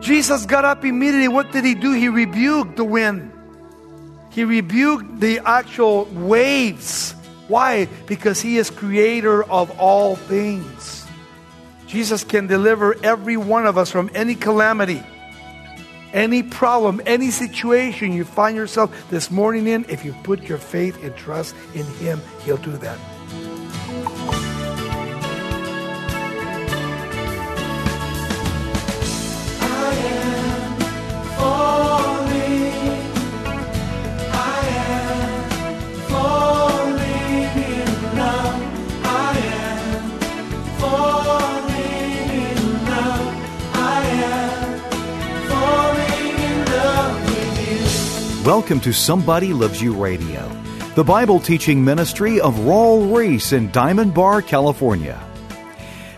Jesus 0.00 0.46
got 0.46 0.64
up 0.64 0.84
immediately. 0.84 1.28
What 1.28 1.52
did 1.52 1.64
he 1.64 1.74
do? 1.74 1.92
He 1.92 2.08
rebuked 2.08 2.76
the 2.76 2.84
wind. 2.84 3.32
He 4.30 4.44
rebuked 4.44 5.20
the 5.20 5.40
actual 5.44 6.04
waves. 6.04 7.14
Why? 7.48 7.86
Because 8.06 8.40
he 8.40 8.58
is 8.58 8.70
creator 8.70 9.42
of 9.44 9.70
all 9.80 10.16
things. 10.16 11.06
Jesus 11.86 12.24
can 12.24 12.46
deliver 12.46 12.96
every 13.02 13.36
one 13.36 13.66
of 13.66 13.78
us 13.78 13.90
from 13.90 14.10
any 14.12 14.34
calamity, 14.34 15.02
any 16.12 16.42
problem, 16.42 17.00
any 17.06 17.30
situation 17.30 18.12
you 18.12 18.24
find 18.24 18.56
yourself 18.56 19.08
this 19.08 19.30
morning 19.30 19.66
in. 19.66 19.86
If 19.88 20.04
you 20.04 20.12
put 20.24 20.42
your 20.42 20.58
faith 20.58 21.02
and 21.02 21.16
trust 21.16 21.54
in 21.74 21.84
him, 21.84 22.20
he'll 22.44 22.56
do 22.56 22.72
that. 22.78 22.98
Welcome 48.46 48.78
to 48.82 48.92
Somebody 48.92 49.52
Loves 49.52 49.82
You 49.82 49.92
Radio, 49.92 50.48
the 50.94 51.02
Bible 51.02 51.40
teaching 51.40 51.84
ministry 51.84 52.40
of 52.40 52.54
Raul 52.54 53.12
Ries 53.12 53.52
in 53.52 53.72
Diamond 53.72 54.14
Bar, 54.14 54.40
California. 54.40 55.20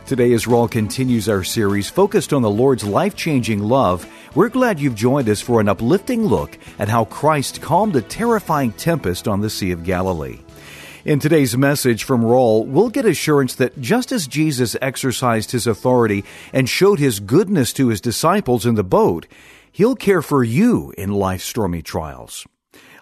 Today, 0.05 0.35
as 0.35 0.45
Raul 0.45 0.71
continues 0.71 1.27
our 1.27 1.43
series 1.43 1.89
focused 1.89 2.35
on 2.35 2.43
the 2.43 2.51
Lord's 2.51 2.85
life 2.85 3.17
changing 3.17 3.61
love, 3.61 4.07
we're 4.35 4.51
glad 4.51 4.79
you've 4.79 4.95
joined 4.95 5.27
us 5.31 5.41
for 5.41 5.59
an 5.59 5.71
uplifting 5.71 6.27
look 6.27 6.59
at 6.79 6.91
how 6.91 7.07
Christ 7.07 7.63
calmed 7.63 7.97
a 7.97 8.03
terrifying 8.03 8.73
tempest 8.73 9.27
on 9.27 9.41
the 9.41 9.49
Sea 9.49 9.71
of 9.71 9.83
Galilee. 9.83 10.41
In 11.07 11.21
today's 11.21 11.57
message 11.57 12.05
from 12.05 12.21
Raul, 12.21 12.67
we'll 12.67 12.91
get 12.91 13.07
assurance 13.07 13.55
that 13.55 13.81
just 13.81 14.13
as 14.13 14.27
Jesus 14.27 14.77
exercised 14.83 15.53
his 15.53 15.67
authority 15.67 16.27
and 16.53 16.69
showed 16.69 16.99
his 16.99 17.21
goodness 17.21 17.73
to 17.73 17.89
his 17.89 18.03
disciples 18.03 18.67
in 18.67 18.75
the 18.75 18.85
boat, 18.85 19.27
He'll 19.79 19.95
care 19.95 20.23
for 20.23 20.43
you 20.43 20.93
in 20.99 21.13
life's 21.13 21.45
stormy 21.45 21.83
trials. 21.83 22.49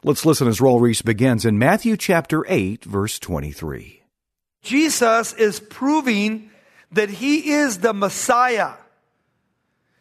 Let's 0.05 0.27
listen 0.27 0.47
as 0.47 0.61
Raul 0.61 0.79
Ries 0.79 1.01
begins 1.01 1.47
in 1.47 1.59
Matthew 1.59 1.97
chapter 1.97 2.45
8, 2.47 2.85
verse 2.85 3.19
23. 3.19 4.03
Jesus 4.61 5.33
is 5.33 5.59
proving 5.59 6.51
that 6.93 7.09
he 7.09 7.53
is 7.53 7.79
the 7.79 7.95
Messiah. 7.95 8.75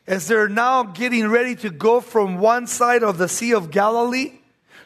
As 0.05 0.27
they're 0.27 0.49
now 0.49 0.83
getting 0.83 1.29
ready 1.29 1.55
to 1.55 1.69
go 1.69 2.01
from 2.01 2.39
one 2.39 2.67
side 2.67 3.03
of 3.03 3.17
the 3.17 3.29
Sea 3.29 3.53
of 3.53 3.71
Galilee 3.71 4.33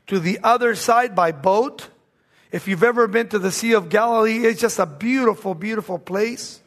to 0.05 0.19
the 0.19 0.37
other 0.43 0.75
side 0.75 1.15
by 1.15 1.31
boat. 1.31 1.87
If 2.51 2.67
you've 2.67 2.83
ever 2.83 3.07
been 3.07 3.29
to 3.29 3.39
the 3.39 3.51
Sea 3.51 3.73
of 3.73 3.89
Galilee, 3.89 4.45
it's 4.45 4.61
just 4.61 4.77
a 4.77 4.85
beautiful, 4.85 5.55
beautiful 5.55 5.97
place. 5.97 6.61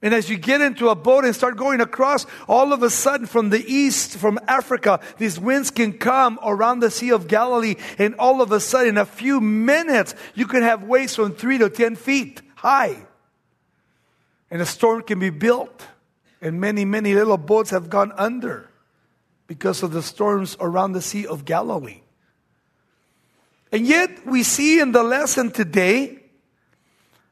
And 0.00 0.14
as 0.14 0.30
you 0.30 0.38
get 0.38 0.60
into 0.60 0.90
a 0.90 0.94
boat 0.94 1.24
and 1.24 1.34
start 1.34 1.56
going 1.56 1.80
across, 1.80 2.24
all 2.46 2.72
of 2.72 2.84
a 2.84 2.90
sudden 2.90 3.26
from 3.26 3.50
the 3.50 3.64
east, 3.66 4.16
from 4.16 4.38
Africa, 4.46 5.00
these 5.18 5.40
winds 5.40 5.72
can 5.72 5.92
come 5.92 6.38
around 6.44 6.80
the 6.80 6.90
Sea 6.90 7.10
of 7.10 7.26
Galilee. 7.26 7.74
And 7.98 8.14
all 8.14 8.40
of 8.40 8.52
a 8.52 8.60
sudden, 8.60 8.90
in 8.90 8.98
a 8.98 9.04
few 9.04 9.40
minutes, 9.40 10.14
you 10.34 10.46
can 10.46 10.62
have 10.62 10.84
waves 10.84 11.16
from 11.16 11.34
three 11.34 11.58
to 11.58 11.68
10 11.68 11.96
feet 11.96 12.42
high. 12.54 12.96
And 14.52 14.62
a 14.62 14.66
storm 14.66 15.02
can 15.02 15.18
be 15.18 15.30
built. 15.30 15.84
And 16.40 16.60
many, 16.60 16.84
many 16.84 17.14
little 17.14 17.36
boats 17.36 17.70
have 17.70 17.90
gone 17.90 18.12
under 18.12 18.70
because 19.48 19.82
of 19.82 19.90
the 19.90 20.02
storms 20.02 20.56
around 20.60 20.92
the 20.92 21.02
Sea 21.02 21.26
of 21.26 21.44
Galilee. 21.44 22.02
And 23.72 23.84
yet, 23.84 24.24
we 24.24 24.44
see 24.44 24.78
in 24.78 24.92
the 24.92 25.02
lesson 25.02 25.50
today 25.50 26.17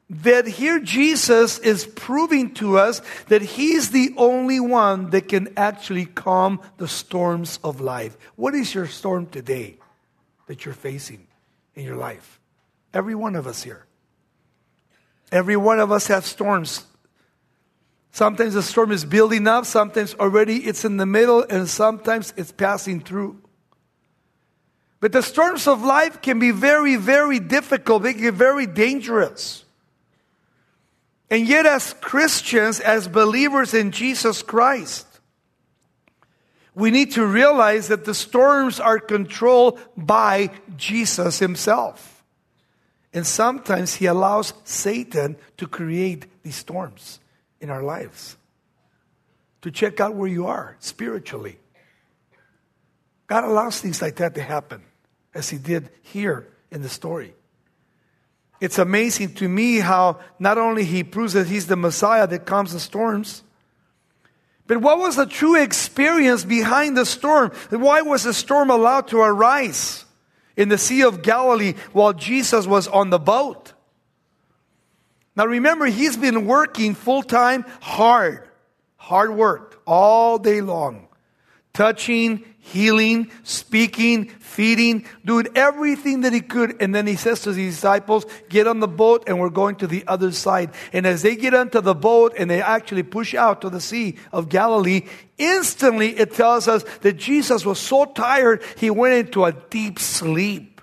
that 0.09 0.47
here 0.47 0.79
Jesus 0.79 1.59
is 1.59 1.85
proving 1.85 2.53
to 2.55 2.77
us 2.77 3.01
that 3.27 3.41
He's 3.41 3.91
the 3.91 4.13
only 4.15 4.59
one 4.59 5.09
that 5.09 5.27
can 5.27 5.53
actually 5.57 6.05
calm 6.05 6.61
the 6.77 6.87
storms 6.87 7.59
of 7.63 7.81
life. 7.81 8.17
What 8.35 8.55
is 8.55 8.73
your 8.73 8.87
storm 8.87 9.27
today 9.27 9.77
that 10.47 10.63
you're 10.63 10.73
facing 10.73 11.27
in 11.75 11.83
your 11.83 11.97
life? 11.97 12.39
Every 12.93 13.15
one 13.15 13.35
of 13.35 13.47
us 13.47 13.63
here. 13.63 13.85
Every 15.31 15.57
one 15.57 15.79
of 15.79 15.91
us 15.91 16.07
have 16.07 16.25
storms. 16.25 16.85
Sometimes 18.11 18.53
the 18.53 18.63
storm 18.63 18.91
is 18.93 19.03
building 19.03 19.45
up, 19.45 19.65
sometimes 19.65 20.15
already 20.15 20.65
it's 20.65 20.85
in 20.85 20.95
the 20.97 21.05
middle, 21.05 21.43
and 21.43 21.69
sometimes 21.69 22.33
it's 22.37 22.53
passing 22.53 23.01
through. 23.01 23.41
But 25.01 25.11
the 25.11 25.21
storms 25.21 25.67
of 25.67 25.83
life 25.83 26.21
can 26.21 26.39
be 26.39 26.51
very, 26.51 26.95
very 26.95 27.39
difficult, 27.39 28.03
they 28.03 28.13
can 28.13 28.21
be 28.23 28.29
very 28.31 28.65
dangerous. 28.65 29.65
And 31.29 31.47
yet, 31.47 31.65
as 31.65 31.93
Christians, 31.93 32.79
as 32.79 33.07
believers 33.07 33.73
in 33.73 33.91
Jesus 33.91 34.41
Christ, 34.41 35.05
we 36.73 36.91
need 36.91 37.13
to 37.13 37.25
realize 37.25 37.89
that 37.89 38.05
the 38.05 38.13
storms 38.13 38.79
are 38.79 38.99
controlled 38.99 39.79
by 39.97 40.51
Jesus 40.77 41.39
himself. 41.39 42.23
And 43.13 43.25
sometimes 43.25 43.95
he 43.95 44.05
allows 44.05 44.53
Satan 44.63 45.37
to 45.57 45.67
create 45.67 46.43
these 46.43 46.55
storms 46.55 47.19
in 47.59 47.69
our 47.69 47.83
lives 47.83 48.37
to 49.61 49.71
check 49.71 49.99
out 49.99 50.15
where 50.15 50.29
you 50.29 50.47
are 50.47 50.77
spiritually. 50.79 51.59
God 53.27 53.43
allows 53.43 53.81
things 53.81 54.01
like 54.01 54.15
that 54.17 54.35
to 54.35 54.41
happen, 54.41 54.81
as 55.33 55.49
he 55.49 55.57
did 55.57 55.89
here 56.03 56.47
in 56.71 56.81
the 56.81 56.89
story. 56.89 57.33
It's 58.59 58.79
amazing 58.79 59.35
to 59.35 59.47
me 59.47 59.77
how 59.77 60.19
not 60.39 60.57
only 60.57 60.83
he 60.83 61.03
proves 61.03 61.33
that 61.33 61.47
he's 61.47 61.67
the 61.67 61.75
Messiah 61.75 62.27
that 62.27 62.45
calms 62.45 62.73
the 62.73 62.79
storms, 62.79 63.43
but 64.67 64.81
what 64.81 64.99
was 64.99 65.15
the 65.15 65.25
true 65.25 65.55
experience 65.55 66.43
behind 66.43 66.97
the 66.97 67.05
storm? 67.05 67.51
Why 67.69 68.01
was 68.01 68.23
the 68.23 68.33
storm 68.33 68.69
allowed 68.69 69.07
to 69.09 69.21
arise 69.21 70.05
in 70.57 70.69
the 70.69 70.77
Sea 70.77 71.03
of 71.03 71.21
Galilee 71.21 71.75
while 71.93 72.13
Jesus 72.13 72.67
was 72.67 72.87
on 72.87 73.09
the 73.09 73.19
boat? 73.19 73.73
Now 75.37 75.45
remember, 75.45 75.85
he's 75.85 76.17
been 76.17 76.47
working 76.47 76.95
full 76.95 77.23
time, 77.23 77.63
hard, 77.79 78.49
hard 78.97 79.31
work 79.31 79.81
all 79.85 80.39
day 80.39 80.61
long, 80.61 81.06
touching, 81.77 82.43
healing, 82.57 83.29
speaking, 83.43 84.29
feeding, 84.29 85.05
doing 85.23 85.47
everything 85.53 86.21
that 86.21 86.33
he 86.33 86.41
could. 86.41 86.81
And 86.81 86.93
then 86.93 87.05
he 87.05 87.15
says 87.15 87.41
to 87.41 87.53
his 87.53 87.75
disciples, 87.75 88.25
get 88.49 88.65
on 88.65 88.79
the 88.79 88.87
boat 88.87 89.25
and 89.27 89.39
we're 89.39 89.51
going 89.51 89.75
to 89.75 89.87
the 89.87 90.03
other 90.07 90.31
side. 90.31 90.71
And 90.91 91.05
as 91.05 91.21
they 91.21 91.35
get 91.35 91.53
onto 91.53 91.79
the 91.79 91.93
boat 91.93 92.33
and 92.35 92.49
they 92.49 92.63
actually 92.63 93.03
push 93.03 93.35
out 93.35 93.61
to 93.61 93.69
the 93.69 93.79
Sea 93.79 94.17
of 94.31 94.49
Galilee, 94.49 95.03
instantly 95.37 96.17
it 96.17 96.33
tells 96.33 96.67
us 96.67 96.83
that 97.01 97.13
Jesus 97.13 97.63
was 97.63 97.77
so 97.77 98.05
tired, 98.05 98.63
he 98.77 98.89
went 98.89 99.13
into 99.13 99.45
a 99.45 99.51
deep 99.51 99.99
sleep. 99.99 100.81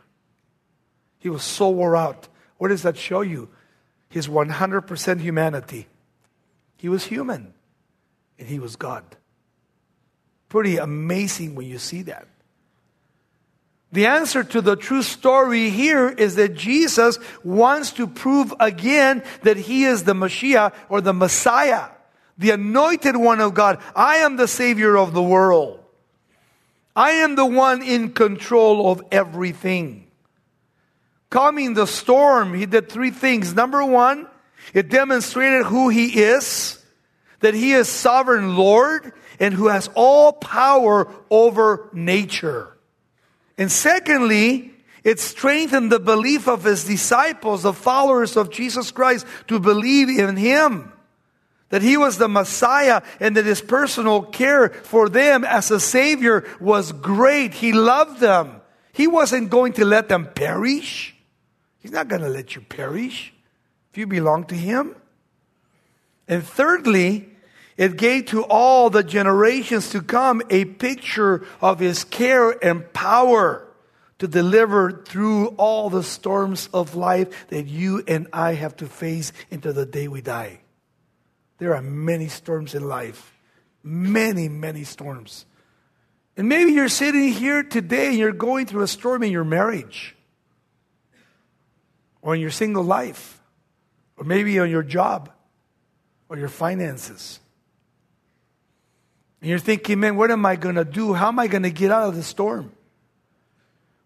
He 1.19 1.29
was 1.29 1.43
so 1.43 1.71
wore 1.71 1.97
out. 1.97 2.29
What 2.59 2.69
does 2.69 2.83
that 2.83 2.97
show 2.97 3.23
you? 3.23 3.49
His 4.11 4.29
100% 4.29 5.21
humanity. 5.21 5.89
He 6.77 6.89
was 6.89 7.03
human 7.03 7.53
and 8.39 8.47
he 8.47 8.61
was 8.61 8.77
God 8.77 9.05
pretty 10.49 10.77
amazing 10.77 11.55
when 11.55 11.67
you 11.67 11.79
see 11.79 12.03
that. 12.03 12.29
The 13.93 14.07
answer 14.07 14.43
to 14.43 14.61
the 14.61 14.75
true 14.75 15.03
story 15.03 15.71
here 15.71 16.09
is 16.09 16.35
that 16.35 16.55
Jesus 16.55 17.19
wants 17.45 17.93
to 17.93 18.09
prove 18.09 18.53
again 18.59 19.23
that 19.43 19.57
he 19.57 19.85
is 19.85 20.03
the 20.03 20.15
Messiah 20.15 20.73
or 20.89 21.01
the 21.01 21.13
Messiah, 21.13 21.91
the 22.37 22.51
anointed 22.51 23.17
one 23.17 23.41
of 23.41 23.55
God. 23.55 23.81
I 23.95 24.17
am 24.17 24.37
the 24.37 24.49
Savior 24.49 24.97
of 24.99 25.13
the 25.13 25.23
world. 25.23 25.79
I 26.97 27.13
am 27.13 27.37
the 27.37 27.47
one 27.47 27.83
in 27.83 28.13
control 28.13 28.91
of 28.91 29.01
everything. 29.13 30.11
Calming 31.31 31.75
the 31.75 31.87
storm, 31.87 32.55
he 32.55 32.67
did 32.67 32.89
three 32.89 33.11
things. 33.11 33.55
Number 33.55 33.85
one, 33.85 34.29
it 34.73 34.89
demonstrated 34.89 35.67
who 35.67 35.89
he 35.89 36.21
is, 36.21 36.85
that 37.41 37.55
he 37.55 37.73
is 37.73 37.89
sovereign 37.89 38.57
Lord, 38.57 39.13
and 39.41 39.55
who 39.55 39.69
has 39.69 39.89
all 39.95 40.33
power 40.33 41.09
over 41.31 41.89
nature. 41.93 42.77
And 43.57 43.71
secondly, 43.71 44.73
it 45.05 45.21
strengthened 45.21 45.93
the 45.93 46.01
belief 46.01 46.49
of 46.49 46.65
his 46.65 46.85
disciples, 46.85 47.63
the 47.63 47.73
followers 47.73 48.37
of 48.37 48.51
Jesus 48.51 48.91
Christ, 48.91 49.27
to 49.49 49.61
believe 49.61 50.09
in 50.09 50.37
him. 50.37 50.93
That 51.69 51.83
he 51.83 51.97
was 51.97 52.19
the 52.19 52.29
Messiah 52.29 53.03
and 53.21 53.37
that 53.37 53.47
his 53.47 53.61
personal 53.61 54.23
care 54.23 54.71
for 54.71 55.09
them 55.09 55.45
as 55.45 55.71
a 55.71 55.81
Savior 55.81 56.45
was 56.61 56.93
great. 56.93 57.53
He 57.53 57.73
loved 57.73 58.21
them. 58.21 58.61
He 58.93 59.07
wasn't 59.07 59.51
going 59.51 59.73
to 59.75 59.85
let 59.85 60.09
them 60.09 60.27
perish. 60.35 61.15
He's 61.81 61.91
not 61.91 62.09
going 62.09 62.23
to 62.23 62.29
let 62.29 62.55
you 62.55 62.63
perish 62.63 63.35
if 63.91 63.99
you 63.99 64.07
belong 64.07 64.45
to 64.45 64.55
him. 64.55 64.95
And 66.29 66.43
thirdly, 66.45 67.29
It 67.77 67.97
gave 67.97 68.27
to 68.27 68.45
all 68.45 68.89
the 68.91 69.03
generations 69.03 69.91
to 69.91 70.03
come 70.03 70.43
a 70.49 70.65
picture 70.65 71.45
of 71.61 71.81
his 71.81 72.05
care 72.05 72.51
and 72.65 72.93
power 72.93 73.67
to 74.19 74.29
deliver 74.29 75.03
through 75.05 75.49
all 75.57 75.91
the 75.91 76.05
storms 76.05 76.69
of 76.73 76.95
life 76.95 77.49
that 77.49 77.67
you 77.67 78.05
and 78.07 78.29
I 78.33 78.55
have 78.55 78.77
to 78.77 78.87
face 78.87 79.33
until 79.51 79.73
the 79.73 79.87
day 79.87 80.07
we 80.07 80.21
die. 80.21 80.61
There 81.59 81.75
are 81.75 81.83
many 81.83 82.29
storms 82.29 82.75
in 82.75 82.87
life. 82.87 83.33
Many, 83.83 84.49
many 84.49 84.85
storms. 84.85 85.45
And 86.37 86.49
maybe 86.49 86.73
you're 86.73 86.89
sitting 86.89 87.33
here 87.33 87.63
today 87.63 88.09
and 88.09 88.19
you're 88.19 88.33
going 88.33 88.67
through 88.67 88.83
a 88.83 88.89
storm 88.89 89.23
in 89.23 89.31
your 89.31 89.45
marriage 89.45 90.17
or 92.23 92.35
in 92.35 92.41
your 92.41 92.51
single 92.51 92.83
life 92.83 93.41
or 94.17 94.25
maybe 94.25 94.59
on 94.59 94.71
your 94.71 94.83
job 94.83 95.31
or 96.29 96.39
your 96.39 96.49
finances. 96.49 97.41
And 99.45 99.51
you're 99.51 99.59
thinking, 99.59 100.01
man, 100.01 100.17
what 100.17 100.31
am 100.31 100.47
I 100.47 100.57
going 100.57 100.77
to 100.77 100.87
do? 100.87 101.13
How 101.13 101.29
am 101.29 101.39
I 101.39 101.49
going 101.49 101.65
to 101.65 101.71
get 101.71 101.91
out 101.91 102.09
of 102.09 102.17
the 102.17 102.23
storm? 102.23 102.73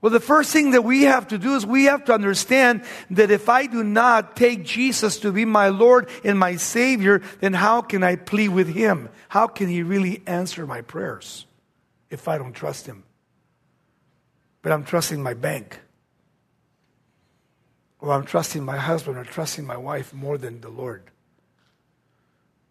Well, 0.00 0.10
the 0.10 0.18
first 0.18 0.52
thing 0.52 0.72
that 0.72 0.82
we 0.82 1.02
have 1.02 1.28
to 1.28 1.38
do 1.38 1.54
is 1.54 1.64
we 1.64 1.84
have 1.84 2.06
to 2.06 2.12
understand 2.12 2.82
that 3.10 3.30
if 3.30 3.48
I 3.48 3.66
do 3.66 3.84
not 3.84 4.34
take 4.34 4.64
Jesus 4.64 5.20
to 5.20 5.30
be 5.30 5.44
my 5.44 5.68
Lord 5.68 6.08
and 6.24 6.40
my 6.40 6.56
Savior, 6.56 7.22
then 7.38 7.52
how 7.52 7.82
can 7.82 8.02
I 8.02 8.16
plead 8.16 8.48
with 8.48 8.66
Him? 8.66 9.10
How 9.28 9.46
can 9.46 9.68
He 9.68 9.84
really 9.84 10.24
answer 10.26 10.66
my 10.66 10.80
prayers 10.80 11.46
if 12.10 12.26
I 12.26 12.36
don't 12.36 12.52
trust 12.52 12.86
Him? 12.86 13.04
But 14.62 14.72
I'm 14.72 14.82
trusting 14.82 15.22
my 15.22 15.34
bank, 15.34 15.78
or 18.00 18.10
I'm 18.10 18.24
trusting 18.24 18.64
my 18.64 18.76
husband, 18.76 19.16
or 19.16 19.22
trusting 19.22 19.64
my 19.64 19.76
wife 19.76 20.12
more 20.12 20.36
than 20.36 20.62
the 20.62 20.68
Lord. 20.68 21.04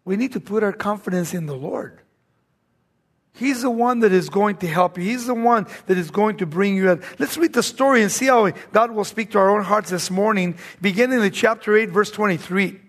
We 0.04 0.16
need 0.16 0.34
to 0.34 0.40
put 0.40 0.62
our 0.62 0.74
confidence 0.74 1.32
in 1.32 1.46
the 1.46 1.56
Lord. 1.56 2.00
He's 3.38 3.62
the 3.62 3.70
one 3.70 4.00
that 4.00 4.10
is 4.10 4.28
going 4.28 4.56
to 4.56 4.66
help 4.66 4.98
you. 4.98 5.04
He's 5.04 5.26
the 5.26 5.34
one 5.34 5.68
that 5.86 5.96
is 5.96 6.10
going 6.10 6.38
to 6.38 6.46
bring 6.46 6.74
you 6.74 6.90
out. 6.90 7.02
Let's 7.20 7.36
read 7.36 7.52
the 7.52 7.62
story 7.62 8.02
and 8.02 8.10
see 8.10 8.26
how 8.26 8.50
God 8.72 8.90
will 8.90 9.04
speak 9.04 9.30
to 9.30 9.38
our 9.38 9.56
own 9.56 9.62
hearts 9.62 9.90
this 9.90 10.10
morning, 10.10 10.58
beginning 10.80 11.22
in 11.22 11.30
chapter 11.30 11.76
8, 11.76 11.90
verse 11.90 12.10
23. 12.10 12.80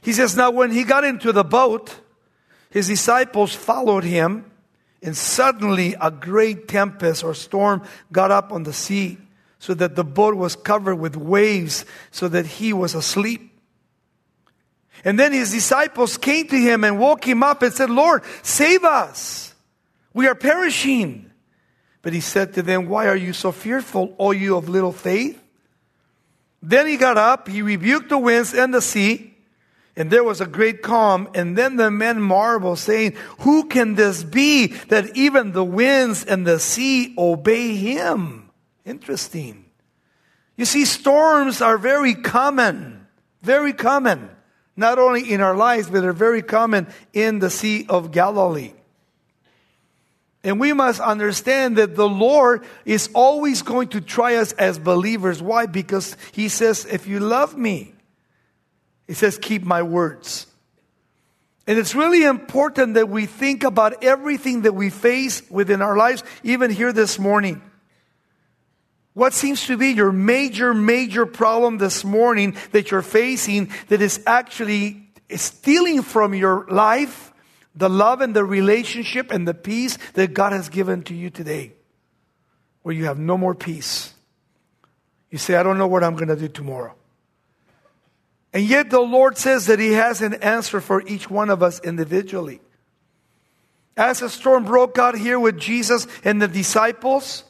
He 0.00 0.12
says, 0.12 0.36
Now 0.36 0.50
when 0.50 0.72
he 0.72 0.82
got 0.82 1.04
into 1.04 1.30
the 1.30 1.44
boat, 1.44 2.00
his 2.68 2.88
disciples 2.88 3.54
followed 3.54 4.02
him, 4.02 4.50
and 5.00 5.16
suddenly 5.16 5.94
a 6.00 6.10
great 6.10 6.66
tempest 6.66 7.22
or 7.22 7.32
storm 7.32 7.84
got 8.10 8.32
up 8.32 8.50
on 8.50 8.64
the 8.64 8.72
sea, 8.72 9.18
so 9.60 9.72
that 9.74 9.94
the 9.94 10.02
boat 10.02 10.34
was 10.34 10.56
covered 10.56 10.96
with 10.96 11.16
waves, 11.16 11.84
so 12.10 12.26
that 12.26 12.46
he 12.46 12.72
was 12.72 12.96
asleep. 12.96 13.51
And 15.04 15.18
then 15.18 15.32
his 15.32 15.50
disciples 15.50 16.16
came 16.16 16.46
to 16.48 16.56
him 16.56 16.84
and 16.84 16.98
woke 16.98 17.26
him 17.26 17.42
up 17.42 17.62
and 17.62 17.72
said, 17.72 17.90
Lord, 17.90 18.22
save 18.42 18.84
us. 18.84 19.54
We 20.14 20.28
are 20.28 20.34
perishing. 20.34 21.30
But 22.02 22.12
he 22.12 22.20
said 22.20 22.54
to 22.54 22.62
them, 22.62 22.88
Why 22.88 23.08
are 23.08 23.16
you 23.16 23.32
so 23.32 23.52
fearful, 23.52 24.14
O 24.18 24.30
you 24.32 24.56
of 24.56 24.68
little 24.68 24.92
faith? 24.92 25.40
Then 26.62 26.86
he 26.86 26.96
got 26.96 27.18
up, 27.18 27.48
he 27.48 27.62
rebuked 27.62 28.08
the 28.08 28.18
winds 28.18 28.54
and 28.54 28.72
the 28.72 28.82
sea, 28.82 29.34
and 29.96 30.10
there 30.10 30.22
was 30.22 30.40
a 30.40 30.46
great 30.46 30.82
calm. 30.82 31.28
And 31.34 31.58
then 31.58 31.76
the 31.76 31.90
men 31.90 32.20
marveled, 32.20 32.78
saying, 32.78 33.14
Who 33.40 33.66
can 33.66 33.94
this 33.94 34.22
be 34.22 34.68
that 34.88 35.16
even 35.16 35.52
the 35.52 35.64
winds 35.64 36.24
and 36.24 36.46
the 36.46 36.60
sea 36.60 37.14
obey 37.18 37.74
him? 37.74 38.50
Interesting. 38.84 39.64
You 40.56 40.64
see, 40.64 40.84
storms 40.84 41.60
are 41.60 41.78
very 41.78 42.14
common, 42.14 43.06
very 43.42 43.72
common 43.72 44.30
not 44.76 44.98
only 44.98 45.30
in 45.30 45.40
our 45.40 45.56
lives, 45.56 45.88
but 45.90 46.00
they're 46.00 46.12
very 46.12 46.42
common 46.42 46.86
in 47.12 47.38
the 47.38 47.50
Sea 47.50 47.86
of 47.88 48.10
Galilee. 48.10 48.72
And 50.44 50.58
we 50.58 50.72
must 50.72 51.00
understand 51.00 51.76
that 51.76 51.94
the 51.94 52.08
Lord 52.08 52.64
is 52.84 53.10
always 53.14 53.62
going 53.62 53.88
to 53.88 54.00
try 54.00 54.36
us 54.36 54.52
as 54.52 54.78
believers. 54.78 55.40
Why? 55.40 55.66
Because 55.66 56.16
He 56.32 56.48
says, 56.48 56.84
if 56.84 57.06
you 57.06 57.20
love 57.20 57.56
me, 57.56 57.94
He 59.06 59.14
says, 59.14 59.38
keep 59.38 59.62
my 59.62 59.82
words. 59.82 60.46
And 61.66 61.78
it's 61.78 61.94
really 61.94 62.24
important 62.24 62.94
that 62.94 63.08
we 63.08 63.26
think 63.26 63.62
about 63.62 64.02
everything 64.02 64.62
that 64.62 64.74
we 64.74 64.90
face 64.90 65.48
within 65.48 65.80
our 65.80 65.96
lives, 65.96 66.24
even 66.42 66.72
here 66.72 66.92
this 66.92 67.20
morning. 67.20 67.62
What 69.14 69.34
seems 69.34 69.66
to 69.66 69.76
be 69.76 69.88
your 69.88 70.12
major, 70.12 70.72
major 70.72 71.26
problem 71.26 71.78
this 71.78 72.04
morning 72.04 72.56
that 72.72 72.90
you're 72.90 73.02
facing 73.02 73.70
that 73.88 74.00
is 74.00 74.22
actually 74.26 75.08
stealing 75.34 76.02
from 76.02 76.34
your 76.34 76.66
life 76.68 77.32
the 77.74 77.88
love 77.88 78.20
and 78.20 78.34
the 78.34 78.44
relationship 78.44 79.30
and 79.30 79.48
the 79.48 79.54
peace 79.54 79.98
that 80.14 80.34
God 80.34 80.52
has 80.52 80.68
given 80.68 81.02
to 81.04 81.14
you 81.14 81.30
today? 81.30 81.72
Where 82.82 82.94
you 82.94 83.04
have 83.04 83.18
no 83.18 83.38
more 83.38 83.54
peace. 83.54 84.12
You 85.30 85.38
say, 85.38 85.56
I 85.56 85.62
don't 85.62 85.78
know 85.78 85.86
what 85.86 86.04
I'm 86.04 86.14
going 86.14 86.28
to 86.28 86.36
do 86.36 86.48
tomorrow. 86.48 86.94
And 88.52 88.64
yet 88.64 88.90
the 88.90 89.00
Lord 89.00 89.38
says 89.38 89.66
that 89.66 89.78
He 89.78 89.92
has 89.92 90.20
an 90.20 90.34
answer 90.34 90.80
for 90.80 91.06
each 91.06 91.30
one 91.30 91.48
of 91.48 91.62
us 91.62 91.80
individually. 91.80 92.60
As 93.96 94.20
a 94.22 94.28
storm 94.28 94.64
broke 94.64 94.98
out 94.98 95.16
here 95.16 95.38
with 95.38 95.58
Jesus 95.58 96.06
and 96.24 96.40
the 96.40 96.48
disciples, 96.48 97.44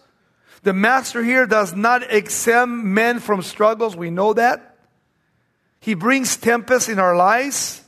the 0.62 0.72
master 0.72 1.22
here 1.24 1.46
does 1.46 1.74
not 1.74 2.12
exempt 2.12 2.84
men 2.84 3.18
from 3.18 3.42
struggles. 3.42 3.96
We 3.96 4.10
know 4.10 4.32
that. 4.34 4.76
He 5.80 5.94
brings 5.94 6.36
tempests 6.36 6.88
in 6.88 6.98
our 6.98 7.16
lives. 7.16 7.82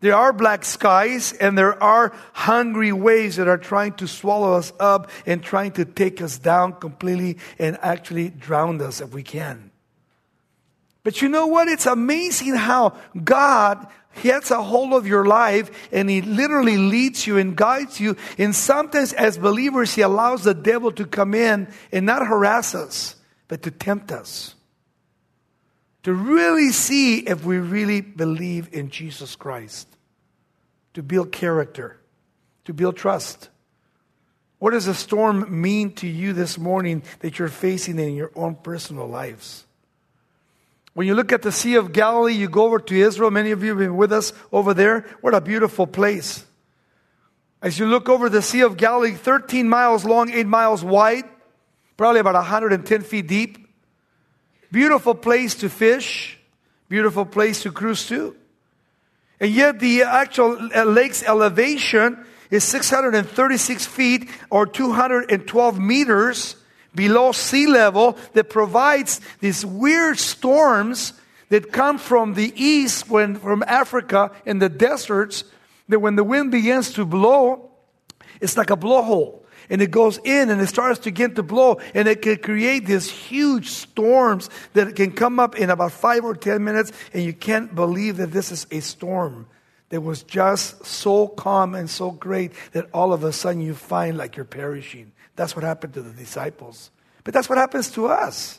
There 0.00 0.14
are 0.14 0.32
black 0.32 0.64
skies 0.64 1.32
and 1.32 1.58
there 1.58 1.80
are 1.82 2.12
hungry 2.32 2.92
waves 2.92 3.36
that 3.36 3.48
are 3.48 3.58
trying 3.58 3.94
to 3.94 4.08
swallow 4.08 4.54
us 4.54 4.72
up 4.78 5.10
and 5.26 5.42
trying 5.42 5.72
to 5.72 5.84
take 5.84 6.22
us 6.22 6.38
down 6.38 6.74
completely 6.74 7.38
and 7.58 7.78
actually 7.82 8.30
drown 8.30 8.80
us 8.80 9.00
if 9.00 9.12
we 9.12 9.22
can. 9.22 9.70
But 11.04 11.22
you 11.22 11.28
know 11.28 11.46
what? 11.46 11.68
It's 11.68 11.86
amazing 11.86 12.54
how 12.54 12.96
God 13.22 13.86
gets 14.22 14.50
a 14.50 14.62
hold 14.62 14.92
of 14.92 15.06
your 15.06 15.24
life 15.24 15.88
and 15.92 16.10
He 16.10 16.22
literally 16.22 16.76
leads 16.76 17.26
you 17.26 17.38
and 17.38 17.56
guides 17.56 18.00
you. 18.00 18.16
And 18.36 18.54
sometimes, 18.54 19.12
as 19.12 19.38
believers, 19.38 19.94
He 19.94 20.02
allows 20.02 20.44
the 20.44 20.54
devil 20.54 20.92
to 20.92 21.06
come 21.06 21.34
in 21.34 21.68
and 21.92 22.04
not 22.04 22.26
harass 22.26 22.74
us, 22.74 23.16
but 23.46 23.62
to 23.62 23.70
tempt 23.70 24.12
us. 24.12 24.54
To 26.04 26.12
really 26.12 26.70
see 26.72 27.18
if 27.18 27.44
we 27.44 27.58
really 27.58 28.00
believe 28.00 28.72
in 28.72 28.90
Jesus 28.90 29.36
Christ. 29.36 29.88
To 30.94 31.02
build 31.02 31.32
character, 31.32 32.00
to 32.64 32.72
build 32.72 32.96
trust. 32.96 33.50
What 34.58 34.72
does 34.72 34.88
a 34.88 34.94
storm 34.94 35.60
mean 35.60 35.92
to 35.94 36.08
you 36.08 36.32
this 36.32 36.58
morning 36.58 37.04
that 37.20 37.38
you're 37.38 37.48
facing 37.48 37.98
in 37.98 38.14
your 38.14 38.32
own 38.34 38.56
personal 38.56 39.06
lives? 39.06 39.64
When 40.98 41.06
you 41.06 41.14
look 41.14 41.30
at 41.30 41.42
the 41.42 41.52
Sea 41.52 41.76
of 41.76 41.92
Galilee, 41.92 42.32
you 42.32 42.48
go 42.48 42.64
over 42.64 42.80
to 42.80 43.00
Israel. 43.00 43.30
Many 43.30 43.52
of 43.52 43.62
you 43.62 43.68
have 43.68 43.78
been 43.78 43.96
with 43.96 44.12
us 44.12 44.32
over 44.50 44.74
there. 44.74 45.06
What 45.20 45.32
a 45.32 45.40
beautiful 45.40 45.86
place. 45.86 46.44
As 47.62 47.78
you 47.78 47.86
look 47.86 48.08
over 48.08 48.28
the 48.28 48.42
Sea 48.42 48.62
of 48.62 48.76
Galilee, 48.76 49.12
13 49.12 49.68
miles 49.68 50.04
long, 50.04 50.28
8 50.28 50.48
miles 50.48 50.82
wide, 50.82 51.22
probably 51.96 52.18
about 52.18 52.34
110 52.34 53.02
feet 53.02 53.28
deep. 53.28 53.68
Beautiful 54.72 55.14
place 55.14 55.54
to 55.60 55.68
fish, 55.68 56.36
beautiful 56.88 57.24
place 57.24 57.62
to 57.62 57.70
cruise 57.70 58.08
to. 58.08 58.34
And 59.38 59.52
yet, 59.52 59.78
the 59.78 60.02
actual 60.02 60.58
uh, 60.74 60.82
lake's 60.82 61.22
elevation 61.22 62.26
is 62.50 62.64
636 62.64 63.86
feet 63.86 64.28
or 64.50 64.66
212 64.66 65.78
meters 65.78 66.56
below 66.94 67.32
sea 67.32 67.66
level 67.66 68.16
that 68.32 68.50
provides 68.50 69.20
these 69.40 69.64
weird 69.64 70.18
storms 70.18 71.12
that 71.48 71.72
come 71.72 71.98
from 71.98 72.34
the 72.34 72.52
east 72.56 73.08
when 73.08 73.36
from 73.36 73.64
Africa 73.66 74.30
in 74.44 74.58
the 74.58 74.68
deserts 74.68 75.44
that 75.88 76.00
when 76.00 76.16
the 76.16 76.24
wind 76.24 76.50
begins 76.50 76.92
to 76.92 77.04
blow 77.04 77.68
it's 78.40 78.56
like 78.56 78.70
a 78.70 78.76
blowhole. 78.76 79.40
And 79.70 79.82
it 79.82 79.90
goes 79.90 80.18
in 80.24 80.48
and 80.48 80.60
it 80.60 80.68
starts 80.68 81.00
to 81.00 81.10
get 81.10 81.36
to 81.36 81.42
blow. 81.42 81.80
And 81.94 82.08
it 82.08 82.22
can 82.22 82.38
create 82.38 82.86
these 82.86 83.10
huge 83.10 83.68
storms 83.68 84.48
that 84.72 84.96
can 84.96 85.12
come 85.12 85.38
up 85.38 85.56
in 85.56 85.68
about 85.68 85.92
5 85.92 86.24
or 86.24 86.34
10 86.34 86.64
minutes. 86.64 86.92
And 87.12 87.22
you 87.22 87.34
can't 87.34 87.74
believe 87.74 88.16
that 88.16 88.32
this 88.32 88.50
is 88.50 88.66
a 88.70 88.80
storm 88.80 89.46
that 89.90 90.00
was 90.00 90.22
just 90.22 90.84
so 90.86 91.28
calm 91.28 91.74
and 91.74 91.88
so 91.88 92.10
great 92.10 92.52
that 92.72 92.88
all 92.94 93.12
of 93.12 93.24
a 93.24 93.32
sudden 93.32 93.60
you 93.60 93.74
find 93.74 94.16
like 94.16 94.36
you're 94.36 94.44
perishing 94.44 95.12
that's 95.38 95.54
what 95.54 95.64
happened 95.64 95.94
to 95.94 96.02
the 96.02 96.10
disciples. 96.10 96.90
But 97.22 97.32
that's 97.32 97.48
what 97.48 97.58
happens 97.58 97.92
to 97.92 98.08
us. 98.08 98.58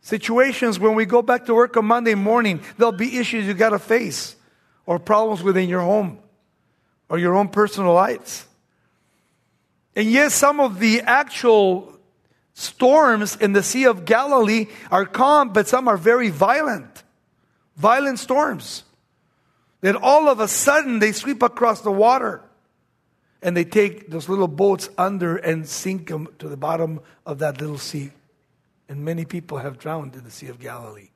Situations 0.00 0.78
when 0.78 0.94
we 0.94 1.04
go 1.04 1.20
back 1.20 1.44
to 1.44 1.54
work 1.54 1.76
on 1.76 1.84
Monday 1.84 2.14
morning, 2.14 2.62
there'll 2.78 2.92
be 2.92 3.18
issues 3.18 3.46
you 3.46 3.52
got 3.52 3.70
to 3.70 3.78
face, 3.78 4.36
or 4.86 4.98
problems 4.98 5.42
within 5.42 5.68
your 5.68 5.82
home, 5.82 6.18
or 7.10 7.18
your 7.18 7.34
own 7.34 7.48
personal 7.48 7.92
lives. 7.92 8.46
And 9.94 10.10
yes, 10.10 10.32
some 10.32 10.60
of 10.60 10.78
the 10.78 11.02
actual 11.02 11.92
storms 12.54 13.36
in 13.36 13.52
the 13.52 13.62
Sea 13.62 13.84
of 13.84 14.06
Galilee 14.06 14.68
are 14.90 15.04
calm, 15.04 15.52
but 15.52 15.68
some 15.68 15.88
are 15.88 15.98
very 15.98 16.30
violent. 16.30 17.02
Violent 17.76 18.18
storms. 18.18 18.82
Then 19.82 19.94
all 19.94 20.26
of 20.30 20.40
a 20.40 20.48
sudden 20.48 21.00
they 21.00 21.12
sweep 21.12 21.42
across 21.42 21.82
the 21.82 21.92
water 21.92 22.47
and 23.42 23.56
they 23.56 23.64
take 23.64 24.10
those 24.10 24.28
little 24.28 24.48
boats 24.48 24.88
under 24.98 25.36
and 25.36 25.68
sink 25.68 26.08
them 26.08 26.28
to 26.38 26.48
the 26.48 26.56
bottom 26.56 27.00
of 27.24 27.38
that 27.38 27.60
little 27.60 27.78
sea. 27.78 28.10
And 28.88 29.04
many 29.04 29.24
people 29.24 29.58
have 29.58 29.78
drowned 29.78 30.14
in 30.14 30.24
the 30.24 30.30
Sea 30.30 30.48
of 30.48 30.58
Galilee. 30.58 31.10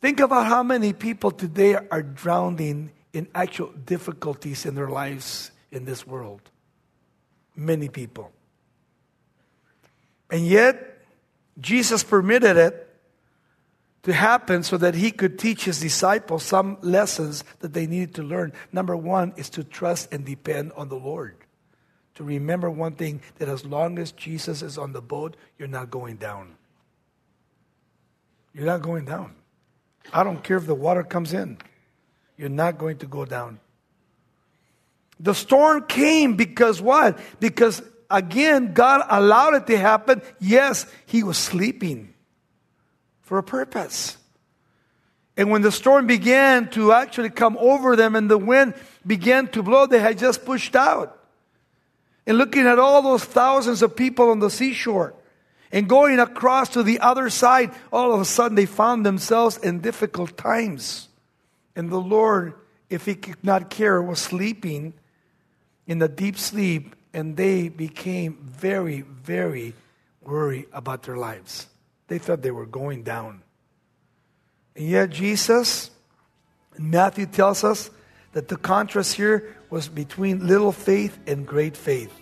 Think 0.00 0.20
about 0.20 0.46
how 0.46 0.62
many 0.62 0.92
people 0.92 1.30
today 1.30 1.74
are 1.74 2.02
drowning 2.02 2.92
in 3.12 3.28
actual 3.34 3.72
difficulties 3.72 4.66
in 4.66 4.74
their 4.74 4.88
lives 4.88 5.50
in 5.70 5.84
this 5.84 6.06
world. 6.06 6.40
Many 7.54 7.88
people. 7.88 8.32
And 10.30 10.46
yet, 10.46 10.98
Jesus 11.60 12.02
permitted 12.02 12.56
it 12.56 12.91
to 14.02 14.12
happen 14.12 14.62
so 14.62 14.76
that 14.76 14.94
he 14.94 15.10
could 15.10 15.38
teach 15.38 15.64
his 15.64 15.80
disciples 15.80 16.42
some 16.42 16.76
lessons 16.82 17.44
that 17.60 17.72
they 17.72 17.86
needed 17.86 18.14
to 18.16 18.22
learn. 18.22 18.52
Number 18.72 18.96
one 18.96 19.32
is 19.36 19.48
to 19.50 19.64
trust 19.64 20.12
and 20.12 20.24
depend 20.24 20.72
on 20.72 20.88
the 20.88 20.96
Lord. 20.96 21.36
To 22.16 22.24
remember 22.24 22.68
one 22.68 22.94
thing 22.94 23.22
that 23.38 23.48
as 23.48 23.64
long 23.64 23.98
as 23.98 24.12
Jesus 24.12 24.62
is 24.62 24.76
on 24.76 24.92
the 24.92 25.00
boat, 25.00 25.36
you're 25.58 25.68
not 25.68 25.90
going 25.90 26.16
down. 26.16 26.56
You're 28.52 28.66
not 28.66 28.82
going 28.82 29.04
down. 29.04 29.34
I 30.12 30.24
don't 30.24 30.42
care 30.42 30.56
if 30.56 30.66
the 30.66 30.74
water 30.74 31.04
comes 31.04 31.32
in, 31.32 31.58
you're 32.36 32.48
not 32.48 32.76
going 32.76 32.98
to 32.98 33.06
go 33.06 33.24
down. 33.24 33.60
The 35.20 35.34
storm 35.34 35.84
came 35.86 36.34
because 36.34 36.82
what? 36.82 37.18
Because 37.38 37.80
again, 38.10 38.72
God 38.74 39.06
allowed 39.08 39.54
it 39.54 39.66
to 39.68 39.78
happen. 39.78 40.22
Yes, 40.40 40.86
he 41.06 41.22
was 41.22 41.38
sleeping 41.38 42.12
for 43.22 43.38
a 43.38 43.42
purpose. 43.42 44.18
And 45.36 45.50
when 45.50 45.62
the 45.62 45.72
storm 45.72 46.06
began 46.06 46.68
to 46.70 46.92
actually 46.92 47.30
come 47.30 47.56
over 47.58 47.96
them 47.96 48.14
and 48.14 48.30
the 48.30 48.38
wind 48.38 48.74
began 49.06 49.48
to 49.48 49.62
blow, 49.62 49.86
they 49.86 49.98
had 49.98 50.18
just 50.18 50.44
pushed 50.44 50.76
out. 50.76 51.18
And 52.26 52.38
looking 52.38 52.66
at 52.66 52.78
all 52.78 53.02
those 53.02 53.24
thousands 53.24 53.82
of 53.82 53.96
people 53.96 54.30
on 54.30 54.38
the 54.38 54.50
seashore 54.50 55.14
and 55.72 55.88
going 55.88 56.20
across 56.20 56.68
to 56.70 56.82
the 56.82 57.00
other 57.00 57.30
side, 57.30 57.72
all 57.92 58.12
of 58.12 58.20
a 58.20 58.24
sudden 58.24 58.54
they 58.54 58.66
found 58.66 59.06
themselves 59.06 59.56
in 59.56 59.80
difficult 59.80 60.36
times. 60.36 61.08
And 61.74 61.90
the 61.90 62.00
Lord, 62.00 62.54
if 62.90 63.06
He 63.06 63.14
could 63.14 63.42
not 63.42 63.70
care, 63.70 64.02
was 64.02 64.20
sleeping 64.20 64.92
in 65.86 66.00
a 66.02 66.08
deep 66.08 66.36
sleep, 66.36 66.94
and 67.12 67.36
they 67.36 67.68
became 67.68 68.38
very, 68.42 69.00
very 69.00 69.74
worried 70.20 70.66
about 70.72 71.02
their 71.02 71.16
lives. 71.16 71.66
They 72.08 72.18
thought 72.18 72.42
they 72.42 72.50
were 72.50 72.66
going 72.66 73.02
down. 73.02 73.42
And 74.76 74.88
yet, 74.88 75.10
Jesus, 75.10 75.90
Matthew 76.78 77.26
tells 77.26 77.64
us 77.64 77.90
that 78.32 78.48
the 78.48 78.56
contrast 78.56 79.14
here 79.14 79.56
was 79.70 79.88
between 79.88 80.46
little 80.46 80.72
faith 80.72 81.18
and 81.26 81.46
great 81.46 81.76
faith. 81.76 82.12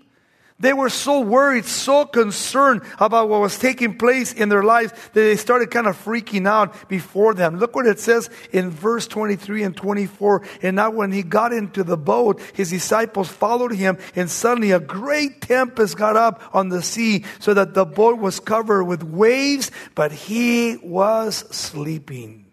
They 0.59 0.73
were 0.73 0.88
so 0.88 1.21
worried, 1.21 1.66
so 1.66 2.07
concerned 2.07 2.81
about 2.99 3.28
what 3.28 3.43
was 3.43 3.59
taking 3.59 3.99
place 3.99 4.33
in 4.33 4.49
their 4.49 4.62
lives 4.62 4.93
that 4.93 5.12
they 5.12 5.37
started 5.37 5.71
kind 5.71 5.87
of 5.87 6.02
freaking 6.02 6.49
out 6.49 6.88
before 6.88 7.35
them. 7.35 7.59
Look 7.59 7.76
what 7.76 7.87
it 7.87 8.00
says 8.00 8.31
in 8.52 8.71
verse 8.71 9.07
23 9.07 9.64
and 9.64 9.76
24. 9.76 10.47
And 10.62 10.76
now 10.76 10.88
when 10.90 11.12
he 11.12 11.23
got 11.23 11.52
into 11.52 11.85
the 11.85 11.99
boat, 11.99 12.40
his 12.55 12.71
disciples 12.71 13.28
followed 13.28 13.73
him 13.73 13.99
and 14.14 14.31
suddenly 14.31 14.71
a 14.71 14.81
great 14.81 15.43
tempest 15.43 15.99
got 15.99 16.16
up 16.16 16.43
on 16.55 16.71
the 16.71 16.81
sea 16.81 17.26
so 17.38 17.52
that 17.52 17.75
the 17.75 17.85
boat 17.85 18.19
was 18.19 18.40
covered 18.40 18.85
with 18.85 19.02
waves, 19.02 19.71
but 19.95 20.11
he 20.11 20.78
was 20.78 21.37
sleeping. 21.55 22.47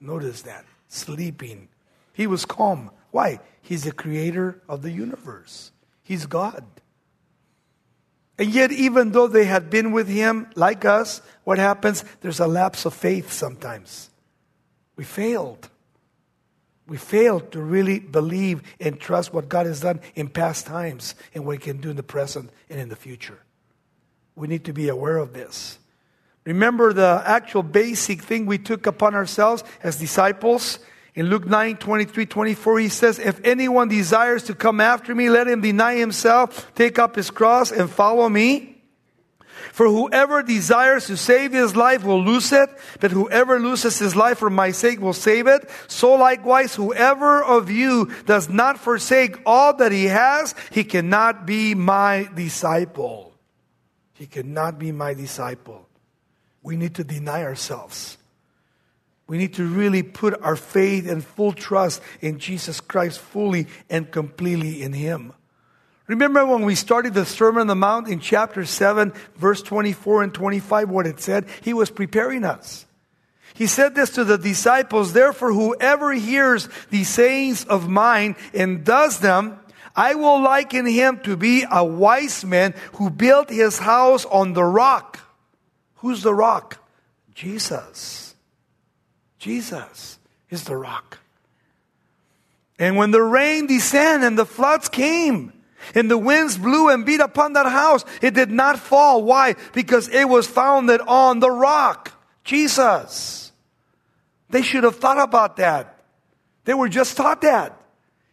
Notice 0.00 0.42
that. 0.42 0.64
Sleeping. 0.88 1.68
He 2.14 2.26
was 2.26 2.46
calm. 2.46 2.90
Why? 3.10 3.40
He's 3.62 3.84
the 3.84 3.92
creator 3.92 4.60
of 4.68 4.82
the 4.82 4.90
universe. 4.90 5.70
He's 6.02 6.26
God. 6.26 6.64
And 8.38 8.50
yet, 8.50 8.72
even 8.72 9.12
though 9.12 9.28
they 9.28 9.44
had 9.44 9.70
been 9.70 9.92
with 9.92 10.08
him, 10.08 10.50
like 10.56 10.84
us, 10.84 11.22
what 11.44 11.58
happens? 11.58 12.04
There's 12.20 12.40
a 12.40 12.46
lapse 12.46 12.84
of 12.84 12.92
faith 12.92 13.32
sometimes. 13.32 14.10
We 14.96 15.04
failed. 15.04 15.68
We 16.88 16.96
failed 16.96 17.52
to 17.52 17.60
really 17.60 18.00
believe 18.00 18.62
and 18.80 18.98
trust 18.98 19.32
what 19.32 19.48
God 19.48 19.66
has 19.66 19.80
done 19.80 20.00
in 20.14 20.28
past 20.28 20.66
times 20.66 21.14
and 21.34 21.46
what 21.46 21.52
He 21.52 21.58
can 21.58 21.80
do 21.80 21.90
in 21.90 21.96
the 21.96 22.02
present 22.02 22.50
and 22.68 22.80
in 22.80 22.88
the 22.88 22.96
future. 22.96 23.38
We 24.34 24.48
need 24.48 24.64
to 24.64 24.72
be 24.72 24.88
aware 24.88 25.18
of 25.18 25.32
this. 25.32 25.78
Remember 26.44 26.92
the 26.92 27.22
actual 27.24 27.62
basic 27.62 28.22
thing 28.22 28.46
we 28.46 28.58
took 28.58 28.86
upon 28.86 29.14
ourselves 29.14 29.62
as 29.82 29.98
disciples 29.98 30.80
in 31.14 31.28
Luke 31.28 31.46
9, 31.46 31.76
23, 31.76 32.24
24, 32.24 32.78
he 32.78 32.88
says, 32.88 33.18
If 33.18 33.40
anyone 33.44 33.88
desires 33.88 34.44
to 34.44 34.54
come 34.54 34.80
after 34.80 35.14
me, 35.14 35.28
let 35.28 35.46
him 35.46 35.60
deny 35.60 35.96
himself, 35.96 36.74
take 36.74 36.98
up 36.98 37.16
his 37.16 37.30
cross, 37.30 37.70
and 37.70 37.90
follow 37.90 38.28
me. 38.28 38.72
For 39.72 39.86
whoever 39.86 40.42
desires 40.42 41.06
to 41.06 41.16
save 41.16 41.52
his 41.52 41.76
life 41.76 42.02
will 42.02 42.22
lose 42.22 42.50
it, 42.52 42.68
but 43.00 43.10
whoever 43.10 43.60
loses 43.60 43.98
his 43.98 44.16
life 44.16 44.38
for 44.38 44.50
my 44.50 44.70
sake 44.70 45.00
will 45.00 45.12
save 45.12 45.46
it. 45.46 45.68
So 45.86 46.14
likewise, 46.14 46.74
whoever 46.74 47.42
of 47.42 47.70
you 47.70 48.10
does 48.26 48.48
not 48.48 48.78
forsake 48.78 49.38
all 49.46 49.74
that 49.76 49.92
he 49.92 50.06
has, 50.06 50.54
he 50.70 50.82
cannot 50.82 51.46
be 51.46 51.74
my 51.74 52.28
disciple. 52.34 53.34
He 54.14 54.26
cannot 54.26 54.78
be 54.78 54.92
my 54.92 55.14
disciple. 55.14 55.88
We 56.62 56.76
need 56.76 56.94
to 56.96 57.04
deny 57.04 57.42
ourselves. 57.42 58.18
We 59.32 59.38
need 59.38 59.54
to 59.54 59.64
really 59.64 60.02
put 60.02 60.38
our 60.42 60.56
faith 60.56 61.08
and 61.08 61.24
full 61.24 61.54
trust 61.54 62.02
in 62.20 62.38
Jesus 62.38 62.82
Christ 62.82 63.18
fully 63.18 63.66
and 63.88 64.10
completely 64.10 64.82
in 64.82 64.92
Him. 64.92 65.32
Remember 66.06 66.44
when 66.44 66.66
we 66.66 66.74
started 66.74 67.14
the 67.14 67.24
Sermon 67.24 67.62
on 67.62 67.66
the 67.68 67.74
Mount 67.74 68.08
in 68.08 68.20
chapter 68.20 68.66
7, 68.66 69.10
verse 69.36 69.62
24 69.62 70.24
and 70.24 70.34
25, 70.34 70.90
what 70.90 71.06
it 71.06 71.18
said? 71.18 71.46
He 71.62 71.72
was 71.72 71.90
preparing 71.90 72.44
us. 72.44 72.84
He 73.54 73.66
said 73.66 73.94
this 73.94 74.10
to 74.10 74.24
the 74.24 74.36
disciples, 74.36 75.14
therefore 75.14 75.54
whoever 75.54 76.12
hears 76.12 76.68
these 76.90 77.08
sayings 77.08 77.64
of 77.64 77.88
mine 77.88 78.36
and 78.52 78.84
does 78.84 79.20
them, 79.20 79.58
I 79.96 80.14
will 80.14 80.42
liken 80.42 80.84
him 80.84 81.20
to 81.20 81.38
be 81.38 81.64
a 81.70 81.82
wise 81.82 82.44
man 82.44 82.74
who 82.96 83.08
built 83.08 83.48
his 83.48 83.78
house 83.78 84.26
on 84.26 84.52
the 84.52 84.64
rock. 84.64 85.20
Who's 85.94 86.22
the 86.22 86.34
rock? 86.34 86.86
Jesus. 87.34 88.21
Jesus 89.42 90.20
is 90.50 90.62
the 90.62 90.76
rock. 90.76 91.18
And 92.78 92.96
when 92.96 93.10
the 93.10 93.20
rain 93.20 93.66
descended 93.66 94.24
and 94.24 94.38
the 94.38 94.46
floods 94.46 94.88
came, 94.88 95.52
and 95.96 96.08
the 96.08 96.16
winds 96.16 96.56
blew 96.56 96.88
and 96.88 97.04
beat 97.04 97.18
upon 97.18 97.54
that 97.54 97.66
house, 97.66 98.04
it 98.20 98.34
did 98.34 98.52
not 98.52 98.78
fall. 98.78 99.24
Why? 99.24 99.56
Because 99.72 100.08
it 100.08 100.28
was 100.28 100.46
founded 100.46 101.00
on 101.00 101.40
the 101.40 101.50
rock, 101.50 102.12
Jesus. 102.44 103.50
They 104.48 104.62
should 104.62 104.84
have 104.84 104.96
thought 104.96 105.18
about 105.18 105.56
that. 105.56 105.98
They 106.64 106.74
were 106.74 106.88
just 106.88 107.16
taught 107.16 107.40
that. 107.40 107.76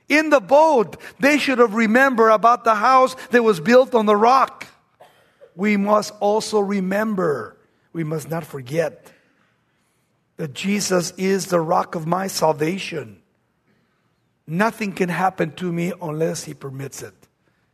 In 0.10 0.30
the 0.30 0.40
boat, 0.40 0.98
they 1.20 1.40
should 1.40 1.58
have 1.58 1.74
remembered 1.74 2.30
about 2.30 2.64
the 2.66 2.76
house 2.76 3.16
that 3.32 3.44
was 3.44 3.60
built 3.60 3.96
on 3.96 4.06
the 4.06 4.16
rock. 4.16 4.68
We 5.56 5.76
must 5.76 6.14
also 6.20 6.60
remember, 6.60 7.58
we 7.94 8.04
must 8.04 8.30
not 8.30 8.46
forget 8.46 9.12
that 10.40 10.54
Jesus 10.54 11.12
is 11.18 11.48
the 11.48 11.60
rock 11.60 11.96
of 11.96 12.08
my 12.08 12.28
salvation. 12.28 13.22
Nothing 14.48 14.94
can 14.94 15.10
happen 15.10 15.52
to 15.56 15.70
me 15.70 15.92
unless 16.02 16.46
He 16.46 16.54
permits 16.54 17.04
it. 17.04 17.14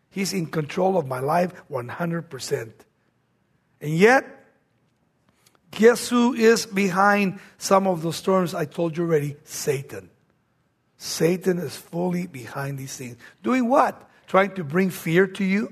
He's 0.09 0.33
in 0.33 0.47
control 0.47 0.97
of 0.97 1.05
my 1.05 1.19
life 1.19 1.53
100%. 1.69 2.71
And 3.81 3.91
yet, 3.95 4.25
guess 5.69 6.09
who 6.09 6.33
is 6.33 6.65
behind 6.65 7.39
some 7.59 7.85
of 7.85 8.01
the 8.01 8.11
storms 8.11 8.55
I 8.55 8.65
told 8.65 8.97
you 8.97 9.03
already? 9.03 9.35
Satan. 9.43 10.09
Satan 10.97 11.59
is 11.59 11.75
fully 11.75 12.25
behind 12.25 12.79
these 12.79 12.97
things. 12.97 13.17
Doing 13.43 13.69
what? 13.69 14.09
Trying 14.25 14.55
to 14.55 14.63
bring 14.63 14.89
fear 14.89 15.27
to 15.27 15.43
you? 15.43 15.71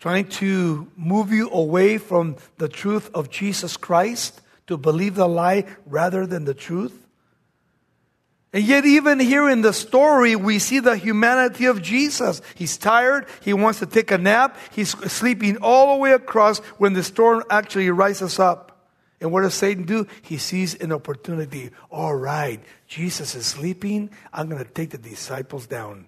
Trying 0.00 0.26
to 0.30 0.90
move 0.96 1.30
you 1.30 1.48
away 1.50 1.98
from 1.98 2.38
the 2.58 2.68
truth 2.68 3.08
of 3.14 3.30
Jesus 3.30 3.76
Christ 3.76 4.40
to 4.66 4.76
believe 4.76 5.14
the 5.14 5.28
lie 5.28 5.64
rather 5.86 6.26
than 6.26 6.44
the 6.44 6.54
truth? 6.54 7.04
And 8.54 8.62
yet, 8.62 8.86
even 8.86 9.18
here 9.18 9.48
in 9.50 9.62
the 9.62 9.72
story, 9.72 10.36
we 10.36 10.60
see 10.60 10.78
the 10.78 10.96
humanity 10.96 11.64
of 11.66 11.82
Jesus. 11.82 12.40
He's 12.54 12.76
tired. 12.76 13.26
He 13.40 13.52
wants 13.52 13.80
to 13.80 13.86
take 13.86 14.12
a 14.12 14.18
nap. 14.18 14.56
He's 14.70 14.90
sleeping 15.12 15.56
all 15.56 15.94
the 15.94 16.00
way 16.00 16.12
across 16.12 16.60
when 16.78 16.92
the 16.92 17.02
storm 17.02 17.42
actually 17.50 17.90
rises 17.90 18.38
up. 18.38 18.70
And 19.20 19.32
what 19.32 19.40
does 19.40 19.54
Satan 19.54 19.86
do? 19.86 20.06
He 20.22 20.38
sees 20.38 20.76
an 20.76 20.92
opportunity. 20.92 21.70
All 21.90 22.14
right, 22.14 22.62
Jesus 22.86 23.34
is 23.34 23.46
sleeping. 23.46 24.10
I'm 24.32 24.48
going 24.48 24.62
to 24.64 24.70
take 24.70 24.90
the 24.90 24.98
disciples 24.98 25.66
down. 25.66 26.06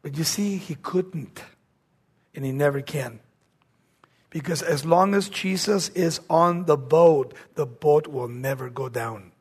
But 0.00 0.16
you 0.16 0.24
see, 0.24 0.56
he 0.56 0.74
couldn't. 0.76 1.42
And 2.34 2.46
he 2.46 2.52
never 2.52 2.80
can. 2.80 3.20
Because 4.32 4.62
as 4.62 4.86
long 4.86 5.14
as 5.14 5.28
Jesus 5.28 5.90
is 5.90 6.18
on 6.30 6.64
the 6.64 6.76
boat, 6.76 7.34
the 7.54 7.66
boat 7.66 8.06
will 8.06 8.28
never 8.28 8.70
go 8.70 8.88
down 8.88 9.32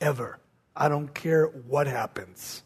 ever. 0.00 0.38
I 0.74 0.88
don't 0.88 1.12
care 1.12 1.46
what 1.46 1.86
happens. 1.86 2.62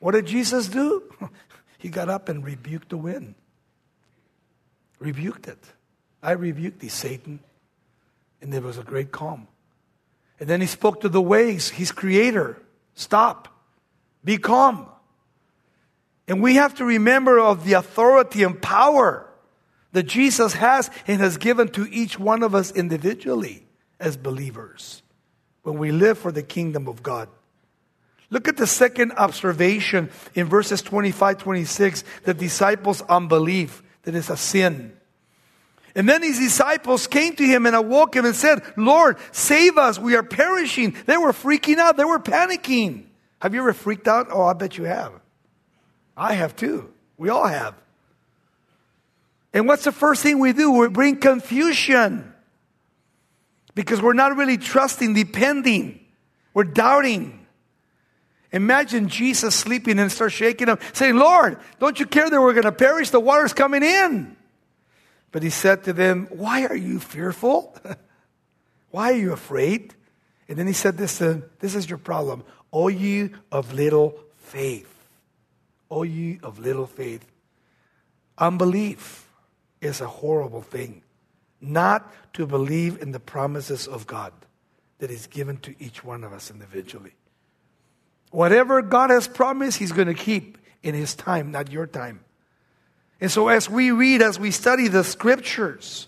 What 0.00 0.12
did 0.12 0.26
Jesus 0.26 0.66
do? 0.66 1.04
he 1.78 1.88
got 1.88 2.08
up 2.08 2.28
and 2.28 2.44
rebuked 2.44 2.88
the 2.88 2.96
wind. 2.96 3.36
Rebuked 4.98 5.46
it. 5.46 5.64
I 6.20 6.32
rebuked 6.32 6.80
thee, 6.80 6.88
Satan. 6.88 7.38
And 8.42 8.52
there 8.52 8.60
was 8.60 8.76
a 8.76 8.82
great 8.82 9.12
calm. 9.12 9.46
And 10.40 10.48
then 10.48 10.60
he 10.60 10.66
spoke 10.66 11.02
to 11.02 11.08
the 11.08 11.22
waves, 11.22 11.70
his 11.70 11.92
creator. 11.92 12.60
Stop. 12.96 13.46
Be 14.24 14.36
calm. 14.36 14.88
And 16.26 16.42
we 16.42 16.56
have 16.56 16.74
to 16.74 16.84
remember 16.84 17.38
of 17.38 17.64
the 17.64 17.74
authority 17.74 18.42
and 18.42 18.60
power 18.60 19.27
that 19.98 20.06
Jesus 20.06 20.52
has 20.52 20.92
and 21.08 21.20
has 21.20 21.38
given 21.38 21.66
to 21.70 21.84
each 21.90 22.20
one 22.20 22.44
of 22.44 22.54
us 22.54 22.70
individually 22.70 23.66
as 23.98 24.16
believers 24.16 25.02
when 25.64 25.76
we 25.76 25.90
live 25.90 26.16
for 26.16 26.30
the 26.30 26.44
kingdom 26.44 26.86
of 26.86 27.02
God. 27.02 27.28
Look 28.30 28.46
at 28.46 28.56
the 28.56 28.66
second 28.68 29.10
observation 29.16 30.10
in 30.36 30.46
verses 30.46 30.82
25 30.82 31.38
26 31.38 32.04
the 32.22 32.32
disciples' 32.32 33.02
unbelief, 33.08 33.82
that 34.04 34.14
is 34.14 34.30
a 34.30 34.36
sin. 34.36 34.96
And 35.96 36.08
then 36.08 36.22
his 36.22 36.38
disciples 36.38 37.08
came 37.08 37.34
to 37.34 37.42
him 37.44 37.66
and 37.66 37.74
awoke 37.74 38.14
him 38.14 38.24
and 38.24 38.36
said, 38.36 38.62
Lord, 38.76 39.16
save 39.32 39.78
us. 39.78 39.98
We 39.98 40.14
are 40.14 40.22
perishing. 40.22 40.94
They 41.06 41.16
were 41.16 41.32
freaking 41.32 41.78
out. 41.78 41.96
They 41.96 42.04
were 42.04 42.20
panicking. 42.20 43.06
Have 43.42 43.52
you 43.52 43.62
ever 43.62 43.72
freaked 43.72 44.06
out? 44.06 44.28
Oh, 44.30 44.44
I 44.44 44.52
bet 44.52 44.78
you 44.78 44.84
have. 44.84 45.12
I 46.16 46.34
have 46.34 46.54
too. 46.54 46.92
We 47.16 47.30
all 47.30 47.48
have. 47.48 47.74
And 49.58 49.66
what's 49.66 49.82
the 49.82 49.90
first 49.90 50.22
thing 50.22 50.38
we 50.38 50.52
do? 50.52 50.70
We 50.70 50.88
bring 50.88 51.16
confusion 51.16 52.32
because 53.74 54.00
we're 54.00 54.12
not 54.12 54.36
really 54.36 54.56
trusting, 54.56 55.14
depending. 55.14 55.98
We're 56.54 56.62
doubting. 56.62 57.44
Imagine 58.52 59.08
Jesus 59.08 59.56
sleeping 59.56 59.98
and 59.98 60.12
start 60.12 60.30
shaking 60.30 60.68
him, 60.68 60.78
saying, 60.92 61.16
Lord, 61.16 61.58
don't 61.80 61.98
you 61.98 62.06
care 62.06 62.30
that 62.30 62.40
we're 62.40 62.52
going 62.52 62.66
to 62.66 62.72
perish? 62.72 63.10
The 63.10 63.18
water's 63.18 63.52
coming 63.52 63.82
in. 63.82 64.36
But 65.32 65.42
he 65.42 65.50
said 65.50 65.82
to 65.84 65.92
them, 65.92 66.28
Why 66.30 66.66
are 66.66 66.76
you 66.76 67.00
fearful? 67.00 67.76
Why 68.92 69.10
are 69.10 69.16
you 69.16 69.32
afraid? 69.32 69.92
And 70.48 70.56
then 70.56 70.68
he 70.68 70.72
said 70.72 70.96
this 70.96 71.18
to 71.18 71.24
them, 71.24 71.50
This 71.58 71.74
is 71.74 71.90
your 71.90 71.98
problem. 71.98 72.44
O 72.72 72.86
you 72.86 73.32
of 73.50 73.72
little 73.72 74.20
faith. 74.36 75.10
O 75.90 76.04
you 76.04 76.38
of 76.44 76.60
little 76.60 76.86
faith. 76.86 77.26
Unbelief 78.38 79.24
is 79.80 80.00
a 80.00 80.06
horrible 80.06 80.62
thing 80.62 81.02
not 81.60 82.12
to 82.34 82.46
believe 82.46 83.00
in 83.02 83.12
the 83.12 83.20
promises 83.20 83.86
of 83.86 84.06
God 84.06 84.32
that 84.98 85.10
is 85.10 85.26
given 85.26 85.56
to 85.58 85.74
each 85.78 86.04
one 86.04 86.24
of 86.24 86.32
us 86.32 86.50
individually. 86.50 87.14
Whatever 88.30 88.82
God 88.82 89.10
has 89.10 89.26
promised, 89.26 89.78
He's 89.78 89.92
going 89.92 90.08
to 90.08 90.14
keep 90.14 90.58
in 90.82 90.94
His 90.94 91.14
time, 91.14 91.50
not 91.50 91.72
your 91.72 91.86
time. 91.86 92.20
And 93.20 93.30
so, 93.30 93.48
as 93.48 93.68
we 93.68 93.90
read, 93.90 94.22
as 94.22 94.38
we 94.38 94.50
study 94.50 94.88
the 94.88 95.02
scriptures, 95.02 96.06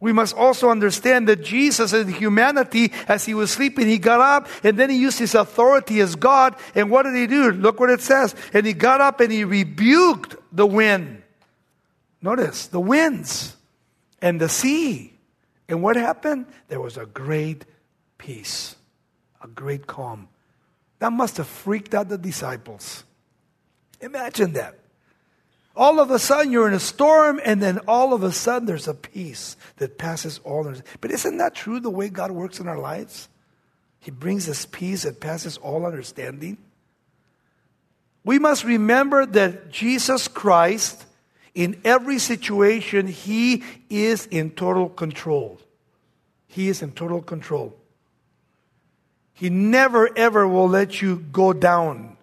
we 0.00 0.12
must 0.12 0.36
also 0.36 0.70
understand 0.70 1.26
that 1.28 1.42
Jesus 1.42 1.92
in 1.92 2.06
humanity, 2.12 2.92
as 3.08 3.24
he 3.24 3.34
was 3.34 3.50
sleeping, 3.50 3.88
he 3.88 3.98
got 3.98 4.20
up 4.20 4.48
and 4.62 4.78
then 4.78 4.90
he 4.90 4.96
used 4.96 5.18
his 5.18 5.34
authority 5.34 6.00
as 6.00 6.14
God. 6.14 6.54
And 6.76 6.88
what 6.88 7.02
did 7.02 7.16
he 7.16 7.26
do? 7.26 7.50
Look 7.50 7.80
what 7.80 7.90
it 7.90 8.00
says. 8.00 8.36
And 8.52 8.64
he 8.64 8.74
got 8.74 9.00
up 9.00 9.18
and 9.18 9.32
he 9.32 9.42
rebuked 9.42 10.36
the 10.52 10.66
wind. 10.66 11.17
Notice 12.20 12.66
the 12.66 12.80
winds 12.80 13.56
and 14.20 14.40
the 14.40 14.48
sea. 14.48 15.12
And 15.68 15.82
what 15.82 15.96
happened? 15.96 16.46
There 16.68 16.80
was 16.80 16.96
a 16.96 17.06
great 17.06 17.64
peace, 18.16 18.74
a 19.42 19.48
great 19.48 19.86
calm. 19.86 20.28
That 20.98 21.12
must 21.12 21.36
have 21.36 21.46
freaked 21.46 21.94
out 21.94 22.08
the 22.08 22.18
disciples. 22.18 23.04
Imagine 24.00 24.54
that. 24.54 24.78
All 25.76 26.00
of 26.00 26.10
a 26.10 26.18
sudden, 26.18 26.50
you're 26.50 26.66
in 26.66 26.74
a 26.74 26.80
storm, 26.80 27.40
and 27.44 27.62
then 27.62 27.78
all 27.86 28.12
of 28.12 28.24
a 28.24 28.32
sudden, 28.32 28.66
there's 28.66 28.88
a 28.88 28.94
peace 28.94 29.56
that 29.76 29.96
passes 29.96 30.40
all. 30.42 30.66
Understanding. 30.66 30.98
But 31.00 31.12
isn't 31.12 31.38
that 31.38 31.54
true 31.54 31.78
the 31.78 31.90
way 31.90 32.08
God 32.08 32.32
works 32.32 32.58
in 32.58 32.66
our 32.66 32.78
lives? 32.78 33.28
He 34.00 34.10
brings 34.10 34.46
this 34.46 34.66
peace 34.66 35.04
that 35.04 35.20
passes 35.20 35.56
all 35.58 35.86
understanding. 35.86 36.58
We 38.24 38.40
must 38.40 38.64
remember 38.64 39.24
that 39.24 39.70
Jesus 39.70 40.26
Christ 40.26 41.04
in 41.58 41.80
every 41.84 42.20
situation, 42.20 43.08
He 43.08 43.64
is 43.90 44.26
in 44.26 44.52
total 44.52 44.88
control. 44.88 45.58
He 46.46 46.68
is 46.68 46.82
in 46.82 46.92
total 46.92 47.20
control. 47.20 47.76
He 49.34 49.50
never, 49.50 50.08
ever 50.16 50.46
will 50.46 50.68
let 50.68 51.02
you 51.02 51.16
go 51.16 51.52
down. 51.52 52.16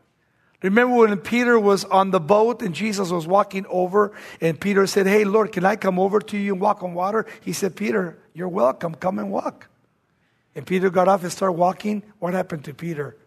Remember 0.61 0.95
when 0.95 1.17
Peter 1.17 1.59
was 1.59 1.83
on 1.83 2.11
the 2.11 2.19
boat 2.21 2.61
and 2.61 2.73
Jesus 2.73 3.11
was 3.11 3.27
walking 3.27 3.65
over, 3.67 4.13
and 4.39 4.57
Peter 4.57 4.87
said, 4.87 5.05
Hey, 5.05 5.25
Lord, 5.25 5.51
can 5.51 5.65
I 5.65 5.75
come 5.75 5.99
over 5.99 6.21
to 6.21 6.37
you 6.37 6.53
and 6.53 6.61
walk 6.61 6.81
on 6.81 6.93
water? 6.93 7.25
He 7.41 7.51
said, 7.51 7.75
Peter, 7.75 8.17
you're 8.33 8.47
welcome. 8.47 8.95
Come 8.95 9.19
and 9.19 9.29
walk. 9.31 9.67
And 10.55 10.65
Peter 10.65 10.89
got 10.89 11.09
off 11.09 11.23
and 11.23 11.31
started 11.31 11.57
walking. 11.57 12.03
What 12.19 12.33
happened 12.33 12.63
to 12.65 12.73
Peter? 12.73 13.17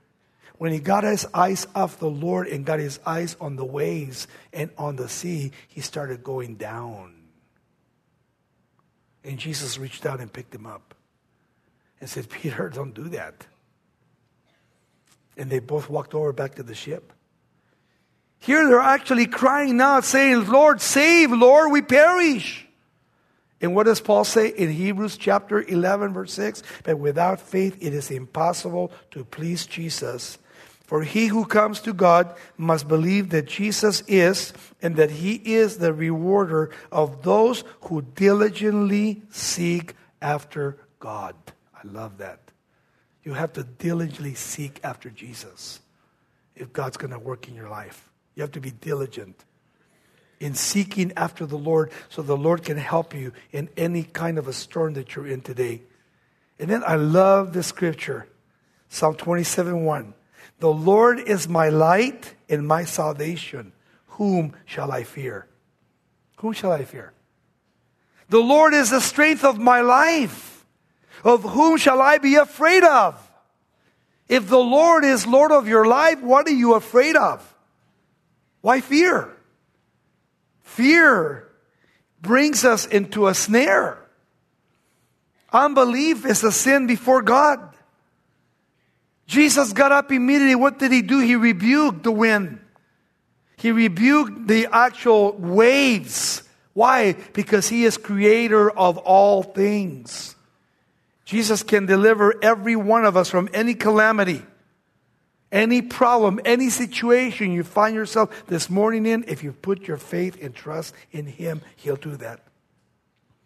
When 0.58 0.72
he 0.72 0.80
got 0.80 1.04
his 1.04 1.26
eyes 1.32 1.66
off 1.74 1.98
the 1.98 2.10
Lord 2.10 2.48
and 2.48 2.66
got 2.66 2.80
his 2.80 2.98
eyes 3.06 3.36
on 3.40 3.56
the 3.56 3.64
waves 3.64 4.26
and 4.52 4.70
on 4.76 4.96
the 4.96 5.08
sea, 5.08 5.52
he 5.68 5.80
started 5.80 6.22
going 6.22 6.56
down. 6.56 7.14
And 9.24 9.38
Jesus 9.38 9.78
reached 9.78 10.04
out 10.04 10.20
and 10.20 10.32
picked 10.32 10.54
him 10.54 10.66
up 10.66 10.94
and 12.00 12.10
said, 12.10 12.28
Peter, 12.28 12.68
don't 12.74 12.94
do 12.94 13.08
that. 13.10 13.46
And 15.36 15.48
they 15.48 15.60
both 15.60 15.88
walked 15.88 16.14
over 16.14 16.32
back 16.32 16.56
to 16.56 16.64
the 16.64 16.74
ship. 16.74 17.12
Here 18.40 18.66
they're 18.68 18.80
actually 18.80 19.26
crying 19.26 19.80
out, 19.80 20.04
saying, 20.04 20.46
Lord, 20.46 20.80
save, 20.80 21.30
Lord, 21.32 21.72
we 21.72 21.82
perish. 21.82 22.66
And 23.60 23.74
what 23.74 23.86
does 23.86 24.00
Paul 24.00 24.24
say 24.24 24.48
in 24.48 24.70
Hebrews 24.70 25.16
chapter 25.16 25.60
11, 25.60 26.12
verse 26.12 26.32
6? 26.32 26.62
But 26.84 26.98
without 26.98 27.40
faith, 27.40 27.76
it 27.80 27.92
is 27.92 28.10
impossible 28.10 28.92
to 29.10 29.24
please 29.24 29.66
Jesus. 29.66 30.38
For 30.88 31.02
he 31.02 31.26
who 31.26 31.44
comes 31.44 31.80
to 31.80 31.92
God 31.92 32.34
must 32.56 32.88
believe 32.88 33.28
that 33.28 33.44
Jesus 33.46 34.02
is, 34.08 34.54
and 34.80 34.96
that 34.96 35.10
he 35.10 35.34
is 35.34 35.76
the 35.76 35.92
rewarder 35.92 36.70
of 36.90 37.22
those 37.24 37.62
who 37.82 38.00
diligently 38.00 39.20
seek 39.28 39.92
after 40.22 40.78
God. 40.98 41.34
I 41.74 41.86
love 41.86 42.16
that. 42.18 42.40
You 43.22 43.34
have 43.34 43.52
to 43.52 43.64
diligently 43.64 44.32
seek 44.32 44.80
after 44.82 45.10
Jesus 45.10 45.80
if 46.56 46.72
God's 46.72 46.96
going 46.96 47.12
to 47.12 47.18
work 47.18 47.48
in 47.48 47.54
your 47.54 47.68
life. 47.68 48.08
You 48.34 48.40
have 48.40 48.52
to 48.52 48.60
be 48.60 48.70
diligent 48.70 49.44
in 50.40 50.54
seeking 50.54 51.12
after 51.18 51.44
the 51.44 51.58
Lord 51.58 51.92
so 52.08 52.22
the 52.22 52.34
Lord 52.34 52.62
can 52.62 52.78
help 52.78 53.14
you 53.14 53.34
in 53.52 53.68
any 53.76 54.04
kind 54.04 54.38
of 54.38 54.48
a 54.48 54.54
storm 54.54 54.94
that 54.94 55.14
you're 55.14 55.26
in 55.26 55.42
today. 55.42 55.82
And 56.58 56.70
then 56.70 56.82
I 56.82 56.94
love 56.94 57.52
the 57.52 57.62
scripture, 57.62 58.26
Psalm 58.88 59.16
27 59.16 59.84
1. 59.84 60.14
The 60.58 60.72
Lord 60.72 61.20
is 61.20 61.48
my 61.48 61.68
light 61.68 62.34
and 62.48 62.66
my 62.66 62.84
salvation. 62.84 63.72
Whom 64.18 64.54
shall 64.64 64.90
I 64.90 65.04
fear? 65.04 65.46
Whom 66.38 66.52
shall 66.52 66.72
I 66.72 66.84
fear? 66.84 67.12
The 68.28 68.40
Lord 68.40 68.74
is 68.74 68.90
the 68.90 69.00
strength 69.00 69.44
of 69.44 69.58
my 69.58 69.80
life. 69.80 70.66
Of 71.24 71.42
whom 71.42 71.78
shall 71.78 72.00
I 72.00 72.18
be 72.18 72.36
afraid 72.36 72.84
of? 72.84 73.24
If 74.28 74.48
the 74.48 74.58
Lord 74.58 75.04
is 75.04 75.26
Lord 75.26 75.52
of 75.52 75.66
your 75.66 75.86
life, 75.86 76.20
what 76.20 76.46
are 76.46 76.52
you 76.52 76.74
afraid 76.74 77.16
of? 77.16 77.42
Why 78.60 78.80
fear? 78.80 79.34
Fear 80.62 81.48
brings 82.20 82.64
us 82.64 82.86
into 82.86 83.26
a 83.26 83.34
snare. 83.34 83.98
Unbelief 85.52 86.26
is 86.26 86.44
a 86.44 86.52
sin 86.52 86.86
before 86.86 87.22
God. 87.22 87.67
Jesus 89.28 89.74
got 89.74 89.92
up 89.92 90.10
immediately. 90.10 90.54
What 90.54 90.78
did 90.78 90.90
he 90.90 91.02
do? 91.02 91.20
He 91.20 91.36
rebuked 91.36 92.02
the 92.02 92.10
wind. 92.10 92.60
He 93.58 93.70
rebuked 93.70 94.48
the 94.48 94.68
actual 94.72 95.32
waves. 95.32 96.42
Why? 96.72 97.12
Because 97.34 97.68
he 97.68 97.84
is 97.84 97.98
creator 97.98 98.70
of 98.70 98.96
all 98.96 99.42
things. 99.42 100.34
Jesus 101.26 101.62
can 101.62 101.84
deliver 101.84 102.42
every 102.42 102.74
one 102.74 103.04
of 103.04 103.18
us 103.18 103.28
from 103.28 103.50
any 103.52 103.74
calamity, 103.74 104.42
any 105.52 105.82
problem, 105.82 106.40
any 106.46 106.70
situation 106.70 107.52
you 107.52 107.64
find 107.64 107.94
yourself 107.94 108.46
this 108.46 108.70
morning 108.70 109.04
in. 109.04 109.24
If 109.28 109.44
you 109.44 109.52
put 109.52 109.82
your 109.82 109.98
faith 109.98 110.42
and 110.42 110.54
trust 110.54 110.94
in 111.12 111.26
him, 111.26 111.60
he'll 111.76 111.96
do 111.96 112.16
that. 112.16 112.40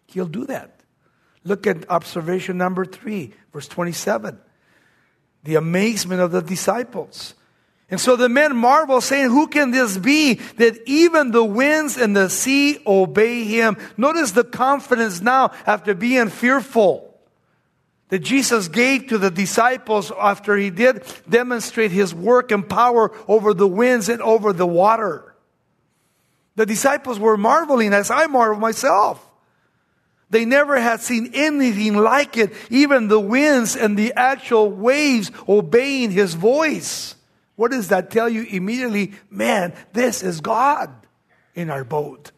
He'll 0.07 0.27
do 0.27 0.45
that. 0.45 0.79
Look 1.43 1.67
at 1.67 1.89
observation 1.89 2.57
number 2.57 2.85
three, 2.85 3.33
verse 3.51 3.67
27 3.67 4.39
the 5.43 5.55
amazement 5.55 6.21
of 6.21 6.31
the 6.31 6.41
disciples. 6.41 7.35
And 7.89 7.99
so 7.99 8.15
the 8.15 8.29
men 8.29 8.55
marvel, 8.55 9.01
saying, 9.01 9.29
Who 9.29 9.47
can 9.47 9.71
this 9.71 9.97
be 9.97 10.35
that 10.57 10.81
even 10.87 11.31
the 11.31 11.43
winds 11.43 11.97
and 11.97 12.15
the 12.15 12.29
sea 12.29 12.79
obey 12.87 13.43
him? 13.43 13.77
Notice 13.97 14.31
the 14.31 14.43
confidence 14.43 15.21
now 15.21 15.51
after 15.65 15.93
being 15.93 16.29
fearful 16.29 17.13
that 18.09 18.19
Jesus 18.19 18.67
gave 18.67 19.07
to 19.07 19.17
the 19.17 19.31
disciples 19.31 20.11
after 20.11 20.55
he 20.55 20.69
did 20.69 21.03
demonstrate 21.27 21.91
his 21.91 22.13
work 22.13 22.51
and 22.51 22.67
power 22.67 23.11
over 23.27 23.53
the 23.53 23.67
winds 23.67 24.09
and 24.09 24.21
over 24.21 24.53
the 24.53 24.67
water. 24.67 25.35
The 26.55 26.65
disciples 26.65 27.19
were 27.19 27.37
marveling 27.37 27.93
as 27.93 28.11
I 28.11 28.27
marvel 28.27 28.59
myself. 28.59 29.23
They 30.33 30.45
never 30.45 30.79
had 30.79 30.99
seen 30.99 31.29
anything 31.35 31.95
like 31.95 32.37
it, 32.37 32.53
even 32.71 33.07
the 33.07 33.19
winds 33.19 33.75
and 33.75 33.95
the 33.95 34.13
actual 34.13 34.71
waves 34.71 35.31
obeying 35.47 36.09
his 36.09 36.33
voice. 36.33 37.13
What 37.55 37.69
does 37.69 37.89
that 37.89 38.09
tell 38.09 38.27
you 38.27 38.41
immediately? 38.41 39.13
Man, 39.29 39.73
this 39.93 40.23
is 40.23 40.41
God 40.41 40.89
in 41.53 41.69
our 41.69 41.83
boat. 41.83 42.31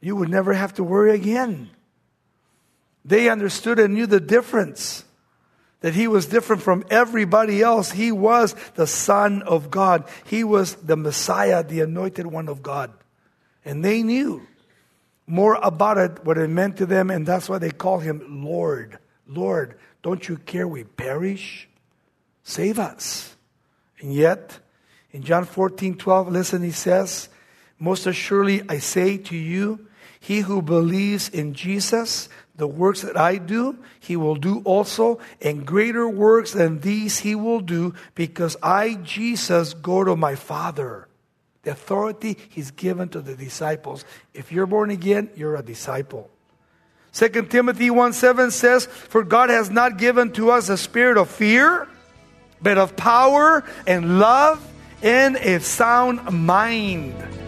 You 0.00 0.16
would 0.16 0.30
never 0.30 0.52
have 0.52 0.74
to 0.74 0.84
worry 0.84 1.14
again. 1.14 1.70
They 3.04 3.28
understood 3.28 3.78
and 3.78 3.94
knew 3.94 4.06
the 4.06 4.18
difference. 4.18 5.04
That 5.82 5.94
he 5.94 6.08
was 6.08 6.26
different 6.26 6.60
from 6.60 6.84
everybody 6.90 7.62
else. 7.62 7.92
He 7.92 8.10
was 8.10 8.56
the 8.74 8.88
Son 8.88 9.42
of 9.42 9.70
God. 9.70 10.08
He 10.24 10.42
was 10.42 10.74
the 10.74 10.96
Messiah, 10.96 11.62
the 11.62 11.82
anointed 11.82 12.26
one 12.26 12.48
of 12.48 12.64
God. 12.64 12.92
And 13.64 13.84
they 13.84 14.02
knew 14.02 14.44
more 15.26 15.54
about 15.62 15.98
it, 15.98 16.24
what 16.24 16.38
it 16.38 16.48
meant 16.48 16.78
to 16.78 16.86
them, 16.86 17.10
and 17.10 17.26
that's 17.26 17.48
why 17.48 17.58
they 17.58 17.70
call 17.70 17.98
him 17.98 18.44
Lord. 18.44 18.98
Lord, 19.26 19.78
don't 20.02 20.28
you 20.28 20.36
care 20.38 20.66
we 20.66 20.84
perish? 20.84 21.68
Save 22.42 22.78
us. 22.78 23.36
And 24.00 24.12
yet, 24.12 24.58
in 25.12 25.22
John 25.22 25.44
14, 25.44 25.96
12, 25.96 26.28
listen, 26.28 26.62
he 26.62 26.72
says, 26.72 27.28
Most 27.78 28.06
assuredly 28.06 28.62
I 28.68 28.78
say 28.78 29.18
to 29.18 29.36
you, 29.36 29.86
he 30.18 30.40
who 30.40 30.62
believes 30.62 31.28
in 31.28 31.54
Jesus, 31.54 32.28
the 32.56 32.66
works 32.66 33.02
that 33.02 33.16
I 33.16 33.36
do, 33.36 33.78
he 34.00 34.16
will 34.16 34.36
do 34.36 34.60
also, 34.64 35.18
and 35.40 35.66
greater 35.66 36.08
works 36.08 36.52
than 36.52 36.80
these 36.80 37.18
he 37.18 37.34
will 37.34 37.60
do, 37.60 37.94
because 38.14 38.56
I, 38.62 38.94
Jesus, 38.94 39.72
go 39.72 40.04
to 40.04 40.16
my 40.16 40.34
Father. 40.34 41.08
The 41.62 41.72
authority 41.72 42.36
he's 42.48 42.70
given 42.70 43.08
to 43.10 43.20
the 43.20 43.34
disciples. 43.34 44.04
If 44.32 44.50
you're 44.50 44.66
born 44.66 44.90
again, 44.90 45.30
you're 45.36 45.56
a 45.56 45.62
disciple. 45.62 46.30
2 47.12 47.28
Timothy 47.46 47.90
1 47.90 48.12
7 48.12 48.50
says, 48.50 48.86
For 48.86 49.24
God 49.24 49.50
has 49.50 49.70
not 49.70 49.98
given 49.98 50.32
to 50.32 50.50
us 50.50 50.68
a 50.68 50.78
spirit 50.78 51.16
of 51.18 51.28
fear, 51.28 51.88
but 52.62 52.78
of 52.78 52.96
power 52.96 53.64
and 53.86 54.18
love 54.18 54.66
and 55.02 55.36
a 55.36 55.60
sound 55.60 56.30
mind. 56.30 57.39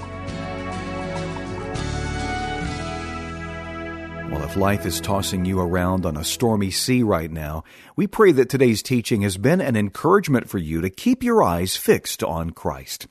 Well, 4.43 4.51
if 4.51 4.57
life 4.57 4.87
is 4.87 5.01
tossing 5.01 5.45
you 5.45 5.61
around 5.61 6.05
on 6.05 6.17
a 6.17 6.25
stormy 6.25 6.73
sea 6.73 7.05
right 7.05 7.31
now, 7.31 7.63
we 7.95 8.09
pray 8.09 8.33
that 8.33 8.49
today's 8.49 8.83
teaching 8.83 9.23
has 9.23 9.37
been 9.37 9.61
an 9.61 9.77
encouragement 9.77 10.49
for 10.49 10.59
you 10.59 10.81
to 10.81 10.91
keep 10.91 11.23
your 11.23 11.45
eyes 11.45 11.77
fixed 11.77 12.25
on 12.25 12.51
Christ. 12.51 13.07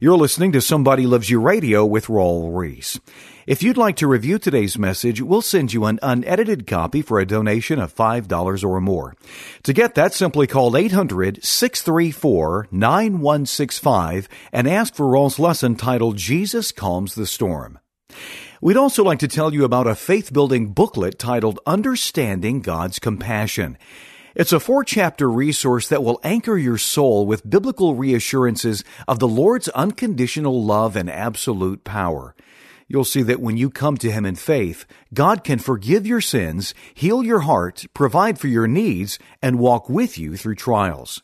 You're 0.00 0.16
listening 0.16 0.50
to 0.50 0.60
Somebody 0.60 1.06
Loves 1.06 1.30
You 1.30 1.40
Radio 1.40 1.86
with 1.86 2.08
Raul 2.08 2.50
Ries. 2.52 2.98
If 3.46 3.62
you'd 3.62 3.76
like 3.76 3.94
to 3.98 4.08
review 4.08 4.40
today's 4.40 4.76
message, 4.76 5.22
we'll 5.22 5.42
send 5.42 5.72
you 5.72 5.84
an 5.84 6.00
unedited 6.02 6.66
copy 6.66 7.02
for 7.02 7.20
a 7.20 7.26
donation 7.26 7.78
of 7.78 7.94
$5 7.94 8.64
or 8.64 8.80
more. 8.80 9.14
To 9.62 9.72
get 9.72 9.94
that, 9.94 10.12
simply 10.12 10.48
call 10.48 10.76
800 10.76 11.44
634 11.44 12.66
9165 12.72 14.28
and 14.52 14.68
ask 14.68 14.92
for 14.92 15.06
Raul's 15.06 15.38
lesson 15.38 15.76
titled 15.76 16.16
Jesus 16.16 16.72
Calms 16.72 17.14
the 17.14 17.28
Storm. 17.28 17.78
We'd 18.60 18.76
also 18.76 19.02
like 19.02 19.18
to 19.18 19.28
tell 19.28 19.52
you 19.52 19.64
about 19.64 19.88
a 19.88 19.96
faith 19.96 20.32
building 20.32 20.68
booklet 20.72 21.18
titled 21.18 21.58
Understanding 21.66 22.60
God's 22.60 22.98
Compassion. 23.00 23.76
It's 24.36 24.52
a 24.52 24.60
four 24.60 24.84
chapter 24.84 25.28
resource 25.28 25.88
that 25.88 26.04
will 26.04 26.20
anchor 26.22 26.56
your 26.56 26.78
soul 26.78 27.26
with 27.26 27.48
biblical 27.48 27.96
reassurances 27.96 28.84
of 29.08 29.18
the 29.18 29.28
Lord's 29.28 29.68
unconditional 29.70 30.64
love 30.64 30.94
and 30.94 31.10
absolute 31.10 31.82
power. 31.82 32.34
You'll 32.94 33.02
see 33.02 33.22
that 33.22 33.40
when 33.40 33.56
you 33.56 33.70
come 33.70 33.96
to 33.96 34.12
Him 34.12 34.24
in 34.24 34.36
faith, 34.36 34.86
God 35.12 35.42
can 35.42 35.58
forgive 35.58 36.06
your 36.06 36.20
sins, 36.20 36.74
heal 36.94 37.24
your 37.24 37.40
heart, 37.40 37.86
provide 37.92 38.38
for 38.38 38.46
your 38.46 38.68
needs, 38.68 39.18
and 39.42 39.58
walk 39.58 39.88
with 39.88 40.16
you 40.16 40.36
through 40.36 40.54
trials. 40.54 41.20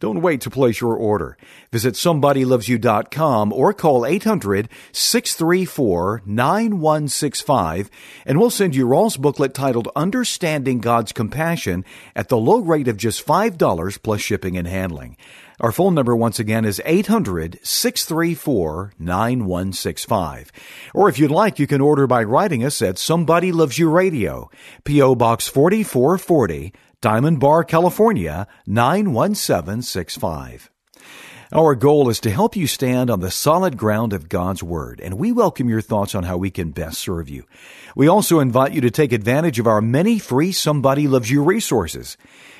Don't 0.00 0.20
wait 0.20 0.42
to 0.42 0.50
place 0.50 0.82
your 0.82 0.96
order. 0.96 1.38
Visit 1.72 1.94
somebodylovesyou.com 1.94 3.54
or 3.54 3.72
call 3.72 4.04
800 4.04 4.68
634 4.92 6.20
9165 6.26 7.90
and 8.26 8.38
we'll 8.38 8.50
send 8.50 8.76
you 8.76 8.86
Raul's 8.86 9.16
booklet 9.16 9.54
titled 9.54 9.88
Understanding 9.96 10.80
God's 10.80 11.12
Compassion 11.12 11.86
at 12.14 12.28
the 12.28 12.36
low 12.36 12.58
rate 12.58 12.88
of 12.88 12.98
just 12.98 13.26
$5 13.26 14.02
plus 14.02 14.20
shipping 14.20 14.58
and 14.58 14.68
handling. 14.68 15.16
Our 15.60 15.72
phone 15.72 15.94
number 15.94 16.16
once 16.16 16.40
again 16.40 16.64
is 16.64 16.82
800 16.84 17.60
634 17.62 18.92
9165. 18.98 20.52
Or 20.92 21.08
if 21.08 21.18
you'd 21.18 21.30
like, 21.30 21.58
you 21.58 21.66
can 21.66 21.80
order 21.80 22.06
by 22.06 22.24
writing 22.24 22.64
us 22.64 22.82
at 22.82 22.98
Somebody 22.98 23.52
Loves 23.52 23.78
You 23.78 23.88
Radio, 23.88 24.50
P.O. 24.84 25.14
Box 25.14 25.48
4440, 25.48 26.74
Diamond 27.00 27.40
Bar, 27.40 27.64
California 27.64 28.46
91765. 28.66 30.70
Our 31.56 31.76
goal 31.76 32.08
is 32.08 32.18
to 32.22 32.32
help 32.32 32.56
you 32.56 32.66
stand 32.66 33.10
on 33.10 33.20
the 33.20 33.30
solid 33.30 33.76
ground 33.76 34.12
of 34.12 34.28
God's 34.28 34.60
Word, 34.60 35.00
and 35.00 35.14
we 35.14 35.30
welcome 35.30 35.68
your 35.68 35.80
thoughts 35.80 36.12
on 36.16 36.24
how 36.24 36.36
we 36.36 36.50
can 36.50 36.72
best 36.72 36.98
serve 36.98 37.28
you. 37.28 37.44
We 37.94 38.08
also 38.08 38.40
invite 38.40 38.72
you 38.72 38.80
to 38.80 38.90
take 38.90 39.12
advantage 39.12 39.60
of 39.60 39.68
our 39.68 39.80
many 39.80 40.18
free 40.18 40.50
Somebody 40.50 41.06
Loves 41.06 41.30
You 41.30 41.44
resources. 41.44 42.16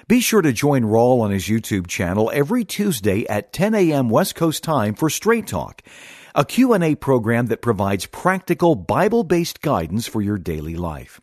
Be 0.06 0.20
sure 0.20 0.42
to 0.42 0.52
join 0.52 0.84
Raul 0.84 1.22
on 1.22 1.32
his 1.32 1.48
YouTube 1.48 1.88
channel 1.88 2.30
every 2.32 2.64
Tuesday 2.64 3.26
at 3.26 3.52
10 3.52 3.74
a.m. 3.74 4.10
West 4.10 4.36
Coast 4.36 4.62
time 4.62 4.94
for 4.94 5.10
Straight 5.10 5.48
Talk, 5.48 5.82
a 6.36 6.44
Q&A 6.44 6.94
program 6.94 7.46
that 7.46 7.62
provides 7.62 8.06
practical 8.06 8.76
Bible-based 8.76 9.60
guidance 9.60 10.06
for 10.06 10.22
your 10.22 10.38
daily 10.38 10.76
life. 10.76 11.20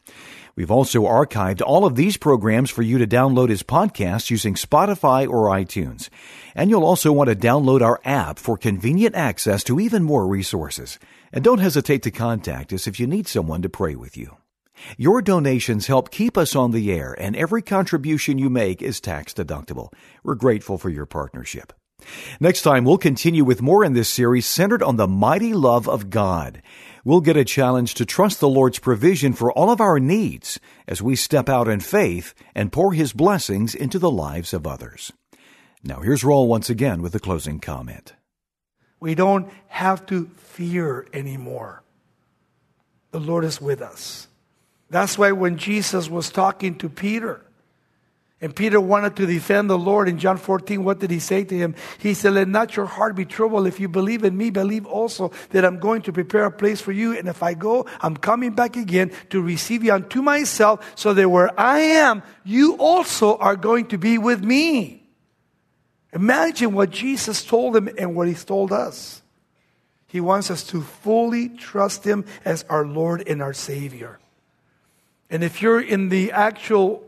We've 0.55 0.71
also 0.71 1.03
archived 1.03 1.61
all 1.61 1.85
of 1.85 1.95
these 1.95 2.17
programs 2.17 2.69
for 2.69 2.81
you 2.81 2.97
to 2.97 3.07
download 3.07 3.49
as 3.49 3.63
podcasts 3.63 4.29
using 4.29 4.55
Spotify 4.55 5.27
or 5.27 5.49
iTunes. 5.49 6.09
And 6.55 6.69
you'll 6.69 6.85
also 6.85 7.11
want 7.11 7.29
to 7.29 7.35
download 7.35 7.81
our 7.81 7.99
app 8.03 8.37
for 8.37 8.57
convenient 8.57 9.15
access 9.15 9.63
to 9.65 9.79
even 9.79 10.03
more 10.03 10.27
resources. 10.27 10.99
And 11.31 11.43
don't 11.43 11.59
hesitate 11.59 12.03
to 12.03 12.11
contact 12.11 12.73
us 12.73 12.87
if 12.87 12.99
you 12.99 13.07
need 13.07 13.27
someone 13.27 13.61
to 13.61 13.69
pray 13.69 13.95
with 13.95 14.17
you. 14.17 14.37
Your 14.97 15.21
donations 15.21 15.87
help 15.87 16.11
keep 16.11 16.37
us 16.37 16.55
on 16.55 16.71
the 16.71 16.91
air, 16.91 17.15
and 17.19 17.35
every 17.35 17.61
contribution 17.61 18.37
you 18.37 18.49
make 18.49 18.81
is 18.81 18.99
tax 18.99 19.33
deductible. 19.33 19.93
We're 20.23 20.35
grateful 20.35 20.77
for 20.77 20.89
your 20.89 21.05
partnership. 21.05 21.71
Next 22.39 22.63
time, 22.63 22.83
we'll 22.83 22.97
continue 22.97 23.43
with 23.43 23.61
more 23.61 23.85
in 23.85 23.93
this 23.93 24.09
series 24.09 24.47
centered 24.47 24.81
on 24.81 24.95
the 24.95 25.07
mighty 25.07 25.53
love 25.53 25.87
of 25.87 26.09
God. 26.09 26.61
We'll 27.03 27.21
get 27.21 27.35
a 27.35 27.43
challenge 27.43 27.95
to 27.95 28.05
trust 28.05 28.39
the 28.39 28.49
Lord's 28.49 28.77
provision 28.77 29.33
for 29.33 29.51
all 29.51 29.71
of 29.71 29.81
our 29.81 29.99
needs 29.99 30.59
as 30.87 31.01
we 31.01 31.15
step 31.15 31.49
out 31.49 31.67
in 31.67 31.79
faith 31.79 32.35
and 32.53 32.71
pour 32.71 32.93
His 32.93 33.11
blessings 33.11 33.73
into 33.73 33.97
the 33.97 34.11
lives 34.11 34.53
of 34.53 34.67
others. 34.67 35.11
Now, 35.83 36.01
here's 36.01 36.21
Raul 36.21 36.47
once 36.47 36.69
again 36.69 37.01
with 37.01 37.15
a 37.15 37.19
closing 37.19 37.59
comment. 37.59 38.13
We 38.99 39.15
don't 39.15 39.49
have 39.67 40.05
to 40.07 40.29
fear 40.37 41.07
anymore. 41.11 41.81
The 43.09 43.19
Lord 43.19 43.45
is 43.45 43.59
with 43.59 43.81
us. 43.81 44.27
That's 44.91 45.17
why 45.17 45.31
when 45.31 45.57
Jesus 45.57 46.07
was 46.07 46.29
talking 46.29 46.77
to 46.77 46.89
Peter, 46.89 47.41
and 48.43 48.56
Peter 48.56 48.82
wanted 48.82 49.15
to 49.17 49.27
defend 49.27 49.69
the 49.69 49.77
Lord 49.77 50.10
in 50.10 50.17
John 50.17 50.38
14, 50.38 50.84
what 50.84 50.99
did 50.99 51.12
he 51.12 51.19
say 51.19 51.43
to 51.43 51.56
him? 51.56 51.75
He 51.99 52.15
said, 52.15 52.34
Let 52.34 52.47
not 52.47 52.75
your 52.75 52.88
heart 52.88 53.15
be 53.15 53.23
troubled. 53.23 53.67
If 53.67 53.80
you 53.80 53.88
believe 53.88 54.23
in 54.23 54.36
me, 54.36 54.49
believe 54.49 54.88
also 54.88 55.32
that 55.51 55.63
I'm 55.63 55.80
going 55.80 56.01
to 56.04 56.12
prepare 56.12 56.45
a 56.45 56.51
place 56.51 56.82
for 56.82 56.91
you. 56.91 57.15
And 57.15 57.27
if 57.27 57.43
I 57.43 57.54
go, 57.54 57.86
I'm 58.01 58.17
coming 58.17 58.54
back 58.54 58.75
again 58.75 59.12
to 59.30 59.43
receive 59.43 59.84
you 59.84 59.93
unto 59.93 60.23
myself, 60.23 60.91
so 60.95 61.13
that 61.13 61.30
where 61.30 61.58
I 61.60 61.80
am, 61.80 62.23
you 62.43 62.77
also 62.77 63.38
are 63.38 63.56
going 63.56 63.89
to 63.89 63.99
be 63.99 64.17
with 64.17 64.43
me. 64.43 65.04
Imagine 66.12 66.73
what 66.73 66.89
Jesus 66.89 67.45
told 67.45 67.75
him 67.75 67.89
and 67.95 68.15
what 68.15 68.27
he's 68.27 68.43
told 68.43 68.71
us. 68.71 69.21
He 70.08 70.19
wants 70.19 70.49
us 70.49 70.63
to 70.69 70.82
fully 70.82 71.47
trust 71.47 72.04
him 72.04 72.25
as 72.43 72.65
our 72.69 72.88
Lord 72.88 73.27
and 73.27 73.39
our 73.39 73.54
Savior. 73.54 74.19
And 75.30 75.43
if 75.43 75.62
you're 75.62 75.80
in 75.80 76.10
the 76.10 76.32
actual 76.32 77.06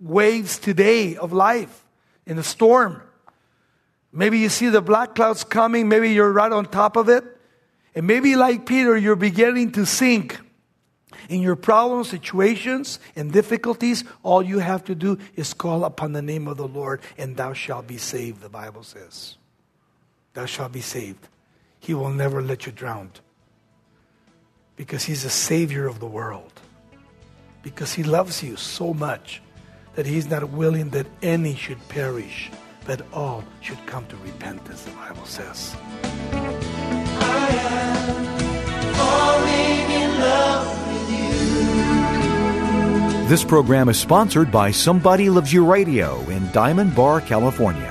waves 0.00 0.58
today 0.58 1.16
of 1.16 1.32
life, 1.32 1.84
in 2.26 2.38
a 2.38 2.42
storm, 2.42 3.02
maybe 4.12 4.38
you 4.38 4.48
see 4.48 4.68
the 4.68 4.82
black 4.82 5.14
clouds 5.14 5.44
coming, 5.44 5.88
maybe 5.88 6.10
you're 6.12 6.32
right 6.32 6.52
on 6.52 6.66
top 6.66 6.96
of 6.96 7.08
it, 7.08 7.24
and 7.94 8.06
maybe 8.06 8.36
like 8.36 8.66
Peter, 8.66 8.96
you're 8.96 9.16
beginning 9.16 9.72
to 9.72 9.86
sink 9.86 10.38
in 11.28 11.42
your 11.42 11.56
problems, 11.56 12.08
situations, 12.08 12.98
and 13.16 13.32
difficulties, 13.32 14.04
all 14.22 14.42
you 14.42 14.58
have 14.60 14.84
to 14.84 14.94
do 14.94 15.18
is 15.36 15.52
call 15.54 15.84
upon 15.84 16.12
the 16.12 16.22
name 16.22 16.48
of 16.48 16.56
the 16.56 16.68
Lord, 16.68 17.00
and 17.16 17.36
thou 17.36 17.52
shalt 17.52 17.86
be 17.86 17.98
saved, 17.98 18.40
the 18.40 18.48
Bible 18.48 18.82
says. 18.82 19.36
Thou 20.34 20.46
shalt 20.46 20.72
be 20.72 20.80
saved. 20.80 21.28
He 21.80 21.94
will 21.94 22.10
never 22.10 22.42
let 22.42 22.66
you 22.66 22.72
drown. 22.72 23.12
Because 24.76 25.04
He's 25.04 25.22
the 25.22 25.30
Savior 25.30 25.86
of 25.86 26.00
the 26.00 26.06
world. 26.06 26.52
Because 27.62 27.94
He 27.94 28.02
loves 28.02 28.42
you 28.42 28.56
so 28.56 28.94
much 28.94 29.42
that 29.98 30.06
He's 30.06 30.30
not 30.30 30.48
willing 30.50 30.90
that 30.90 31.08
any 31.22 31.56
should 31.56 31.88
perish, 31.88 32.52
but 32.86 33.04
all 33.12 33.42
should 33.60 33.84
come 33.86 34.06
to 34.06 34.16
repentance, 34.18 34.82
the 34.82 34.92
Bible 34.92 35.24
says. 35.24 35.74
This 43.28 43.42
program 43.42 43.88
is 43.88 43.98
sponsored 43.98 44.52
by 44.52 44.70
Somebody 44.70 45.28
Loves 45.28 45.52
You 45.52 45.68
Radio 45.68 46.20
in 46.30 46.48
Diamond 46.52 46.94
Bar, 46.94 47.20
California. 47.20 47.87